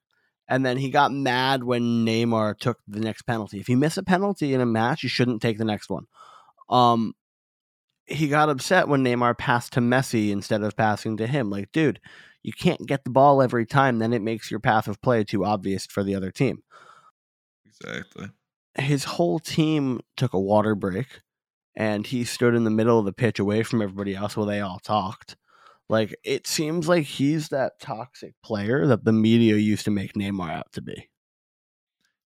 and 0.47 0.65
then 0.65 0.77
he 0.77 0.89
got 0.89 1.11
mad 1.11 1.63
when 1.63 2.05
Neymar 2.05 2.57
took 2.59 2.79
the 2.87 2.99
next 2.99 3.23
penalty. 3.23 3.59
If 3.59 3.69
you 3.69 3.77
miss 3.77 3.97
a 3.97 4.03
penalty 4.03 4.53
in 4.53 4.61
a 4.61 4.65
match, 4.65 5.03
you 5.03 5.09
shouldn't 5.09 5.41
take 5.41 5.57
the 5.57 5.65
next 5.65 5.89
one. 5.89 6.05
Um, 6.69 7.13
he 8.07 8.27
got 8.27 8.49
upset 8.49 8.87
when 8.87 9.03
Neymar 9.03 9.37
passed 9.37 9.73
to 9.73 9.79
Messi 9.81 10.29
instead 10.31 10.61
of 10.63 10.75
passing 10.75 11.17
to 11.17 11.27
him. 11.27 11.49
Like, 11.49 11.71
dude, 11.71 11.99
you 12.43 12.53
can't 12.53 12.85
get 12.85 13.03
the 13.03 13.09
ball 13.09 13.41
every 13.41 13.65
time. 13.65 13.97
Then 13.99 14.13
it 14.13 14.21
makes 14.21 14.51
your 14.51 14.59
path 14.59 14.87
of 14.87 15.01
play 15.01 15.23
too 15.23 15.43
obvious 15.45 15.85
for 15.87 16.03
the 16.03 16.13
other 16.15 16.31
team. 16.31 16.61
exactly. 17.65 18.29
His 18.77 19.03
whole 19.05 19.39
team 19.39 20.01
took 20.17 20.33
a 20.33 20.39
water 20.39 20.75
break, 20.75 21.21
and 21.75 22.05
he 22.05 22.23
stood 22.23 22.55
in 22.55 22.63
the 22.63 22.69
middle 22.69 22.99
of 22.99 23.05
the 23.05 23.13
pitch 23.13 23.39
away 23.39 23.63
from 23.63 23.81
everybody 23.81 24.15
else 24.15 24.35
while 24.35 24.45
they 24.45 24.61
all 24.61 24.79
talked. 24.79 25.37
Like, 25.87 26.15
it 26.23 26.47
seems 26.47 26.87
like 26.87 27.05
he's 27.05 27.49
that 27.49 27.79
toxic 27.79 28.33
player 28.43 28.87
that 28.87 29.05
the 29.05 29.11
media 29.11 29.55
used 29.55 29.85
to 29.85 29.91
make 29.91 30.13
Neymar 30.13 30.51
out 30.51 30.71
to 30.73 30.81
be. 30.81 31.09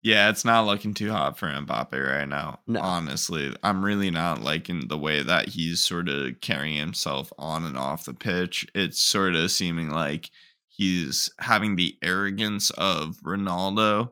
Yeah, 0.02 0.30
it's 0.30 0.46
not 0.46 0.66
looking 0.66 0.94
too 0.94 1.12
hot 1.12 1.38
for 1.38 1.48
Mbappe 1.48 1.92
right 1.92 2.28
now. 2.28 2.62
No. 2.66 2.80
Honestly, 2.80 3.54
I'm 3.62 3.84
really 3.84 4.10
not 4.10 4.42
liking 4.42 4.88
the 4.88 4.98
way 4.98 5.22
that 5.22 5.50
he's 5.50 5.84
sort 5.84 6.08
of 6.08 6.40
carrying 6.40 6.78
himself 6.78 7.34
on 7.38 7.66
and 7.66 7.78
off 7.78 8.06
the 8.06 8.14
pitch. 8.14 8.66
It's 8.74 9.02
sort 9.02 9.36
of 9.36 9.52
seeming 9.52 9.90
like 9.90 10.30
he's 10.70 11.30
having 11.40 11.76
the 11.76 11.98
arrogance 12.02 12.70
of 12.72 13.18
Ronaldo 13.26 14.12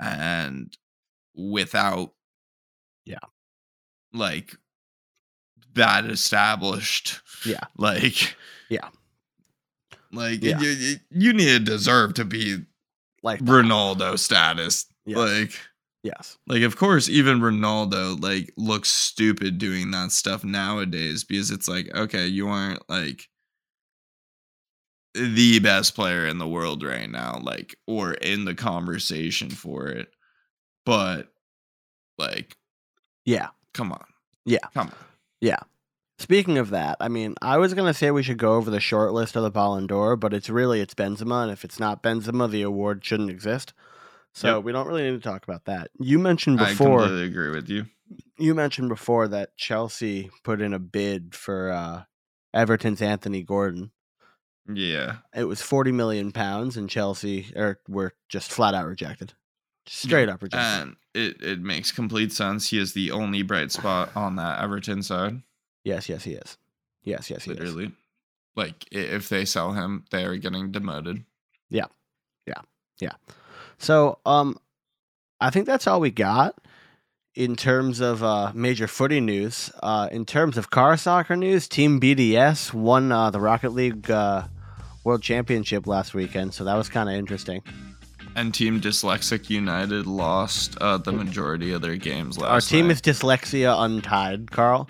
and 0.00 0.76
without 1.50 2.12
Yeah. 3.04 3.18
like 4.12 4.56
that 5.74 6.04
established 6.06 7.20
Yeah. 7.44 7.64
like 7.76 8.36
Yeah. 8.68 8.88
like 10.12 10.42
Yeah. 10.42 10.60
You, 10.60 10.96
you, 11.10 11.32
need 11.32 11.46
to 11.46 11.58
deserve 11.60 12.14
to 12.14 12.24
be 12.24 12.58
Like, 13.22 13.38
that. 13.38 13.44
Ronaldo 13.44 14.18
status 14.18 14.86
Yes. 15.06 15.16
like 15.16 15.60
yes. 16.02 16.38
like 16.46 16.62
of 16.62 16.76
course 16.76 17.08
even 17.08 17.40
Ronaldo 17.40 18.20
like 18.22 18.52
looks 18.56 18.90
stupid 18.90 19.58
doing 19.58 19.90
that 19.92 20.12
stuff 20.12 20.44
nowadays 20.44 21.24
because 21.24 21.50
it's 21.50 21.68
like 21.68 21.94
okay 21.94 22.26
you 22.26 22.48
aren't 22.48 22.88
like 22.90 23.28
the 25.14 25.58
best 25.58 25.94
player 25.96 26.26
in 26.26 26.38
the 26.38 26.46
world 26.48 26.82
right 26.84 27.10
now 27.10 27.40
like 27.42 27.74
or 27.86 28.14
in 28.14 28.44
the 28.44 28.54
conversation 28.54 29.50
for 29.50 29.88
it 29.88 30.08
but 30.90 31.28
like 32.18 32.56
Yeah. 33.24 33.48
come 33.74 33.92
on 33.92 34.04
Yeah. 34.44 34.58
come 34.74 34.88
on 34.88 34.94
Yeah. 35.40 35.60
Speaking 36.18 36.58
of 36.58 36.70
that, 36.70 36.96
I 37.00 37.08
mean, 37.08 37.34
I 37.40 37.56
was 37.58 37.72
gonna 37.74 37.94
say 37.94 38.10
we 38.10 38.22
should 38.24 38.38
go 38.38 38.54
over 38.56 38.70
the 38.70 38.80
short 38.80 39.12
list 39.12 39.36
of 39.36 39.42
the 39.44 39.50
Ballon 39.50 39.86
d'Or, 39.86 40.16
but 40.16 40.34
it's 40.34 40.50
really 40.50 40.80
it's 40.80 40.94
Benzema, 40.94 41.44
and 41.44 41.52
if 41.52 41.64
it's 41.64 41.78
not 41.78 42.02
Benzema, 42.02 42.50
the 42.50 42.62
award 42.62 43.04
shouldn't 43.04 43.30
exist. 43.30 43.72
So 44.34 44.56
Yep. 44.56 44.64
we 44.64 44.72
don't 44.72 44.86
really 44.88 45.04
need 45.10 45.22
to 45.22 45.28
talk 45.28 45.44
about 45.44 45.64
that. 45.66 45.90
You 45.98 46.18
mentioned 46.18 46.58
before. 46.58 47.00
I 47.02 47.06
completely 47.06 47.26
agree 47.26 47.50
with 47.50 47.68
you 47.70 47.86
You 48.36 48.54
mentioned 48.56 48.88
before 48.88 49.28
that 49.28 49.56
Chelsea 49.56 50.30
put 50.42 50.60
in 50.60 50.74
a 50.74 50.78
bid 50.80 51.34
for 51.36 51.70
uh, 51.70 52.02
Everton's 52.52 53.00
Anthony 53.00 53.42
Gordon. 53.44 53.92
yeah 54.72 55.18
It 55.34 55.44
was 55.44 55.62
forty 55.62 55.92
million 55.92 56.32
pounds, 56.32 56.76
and 56.76 56.90
Chelsea 56.90 57.52
or 57.56 57.80
were 57.88 58.12
just 58.28 58.50
flat 58.52 58.74
out 58.74 58.86
rejected, 58.86 59.32
straight 59.92 60.28
up 60.28 60.42
rejected. 60.42 60.82
and 60.82 60.96
it 61.14 61.42
it 61.42 61.60
makes 61.60 61.90
complete 61.90 62.32
sense 62.32 62.70
he 62.70 62.78
is 62.78 62.92
the 62.92 63.10
only 63.10 63.42
bright 63.42 63.72
spot 63.72 64.10
on 64.14 64.36
that 64.36 64.62
Everton 64.62 65.02
side 65.02 65.42
yes, 65.84 66.08
yes, 66.08 66.24
he 66.24 66.32
is. 66.32 66.56
Yes, 67.02 67.28
yes, 67.30 67.44
he 67.44 67.50
is. 67.52 67.58
literally 67.58 67.92
like 68.54 68.86
if 68.92 69.28
they 69.28 69.44
sell 69.44 69.72
him 69.72 70.04
they 70.10 70.24
are 70.24 70.36
getting 70.36 70.70
demoted 70.70 71.24
Yeah. 71.70 71.86
Yeah. 72.46 72.62
Yeah. 73.00 73.12
So, 73.78 74.18
um, 74.26 74.58
I 75.40 75.48
think 75.50 75.64
that's 75.66 75.86
all 75.86 76.00
we 76.00 76.10
got 76.10 76.54
in 77.34 77.56
terms 77.56 78.00
of 78.00 78.22
uh, 78.22 78.52
major 78.54 78.86
footy 78.86 79.20
news. 79.20 79.70
Uh, 79.82 80.08
in 80.12 80.26
terms 80.26 80.58
of 80.58 80.68
car 80.68 80.96
soccer 80.98 81.34
news, 81.34 81.66
Team 81.66 81.98
BDS 81.98 82.74
won 82.74 83.10
uh, 83.10 83.30
the 83.30 83.40
Rocket 83.40 83.70
League 83.70 84.10
uh, 84.10 84.44
World 85.02 85.22
Championship 85.22 85.86
last 85.86 86.12
weekend, 86.12 86.52
so 86.52 86.64
that 86.64 86.74
was 86.74 86.90
kind 86.90 87.08
of 87.08 87.14
interesting 87.14 87.62
and 88.36 88.54
Team 88.54 88.80
Dyslexic 88.80 89.50
United 89.50 90.06
lost 90.06 90.76
uh, 90.80 90.98
the 90.98 91.12
majority 91.12 91.72
of 91.72 91.82
their 91.82 91.96
games 91.96 92.38
last. 92.38 92.50
Our 92.50 92.60
team 92.60 92.88
night. 92.88 92.92
is 92.92 93.02
dyslexia 93.02 93.74
untied, 93.78 94.50
Carl. 94.50 94.88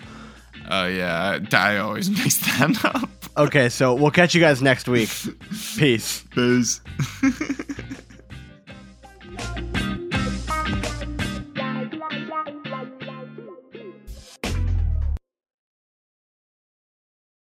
Oh 0.69 0.83
uh, 0.83 0.87
yeah, 0.87 1.39
I, 1.53 1.77
always 1.77 2.09
mix 2.09 2.37
that 2.37 2.85
up. 2.85 3.09
okay, 3.37 3.69
so 3.69 3.93
we'll 3.93 4.11
catch 4.11 4.35
you 4.35 4.41
guys 4.41 4.61
next 4.61 4.87
week. 4.87 5.09
Peace. 5.77 6.23
Peace. 6.31 6.81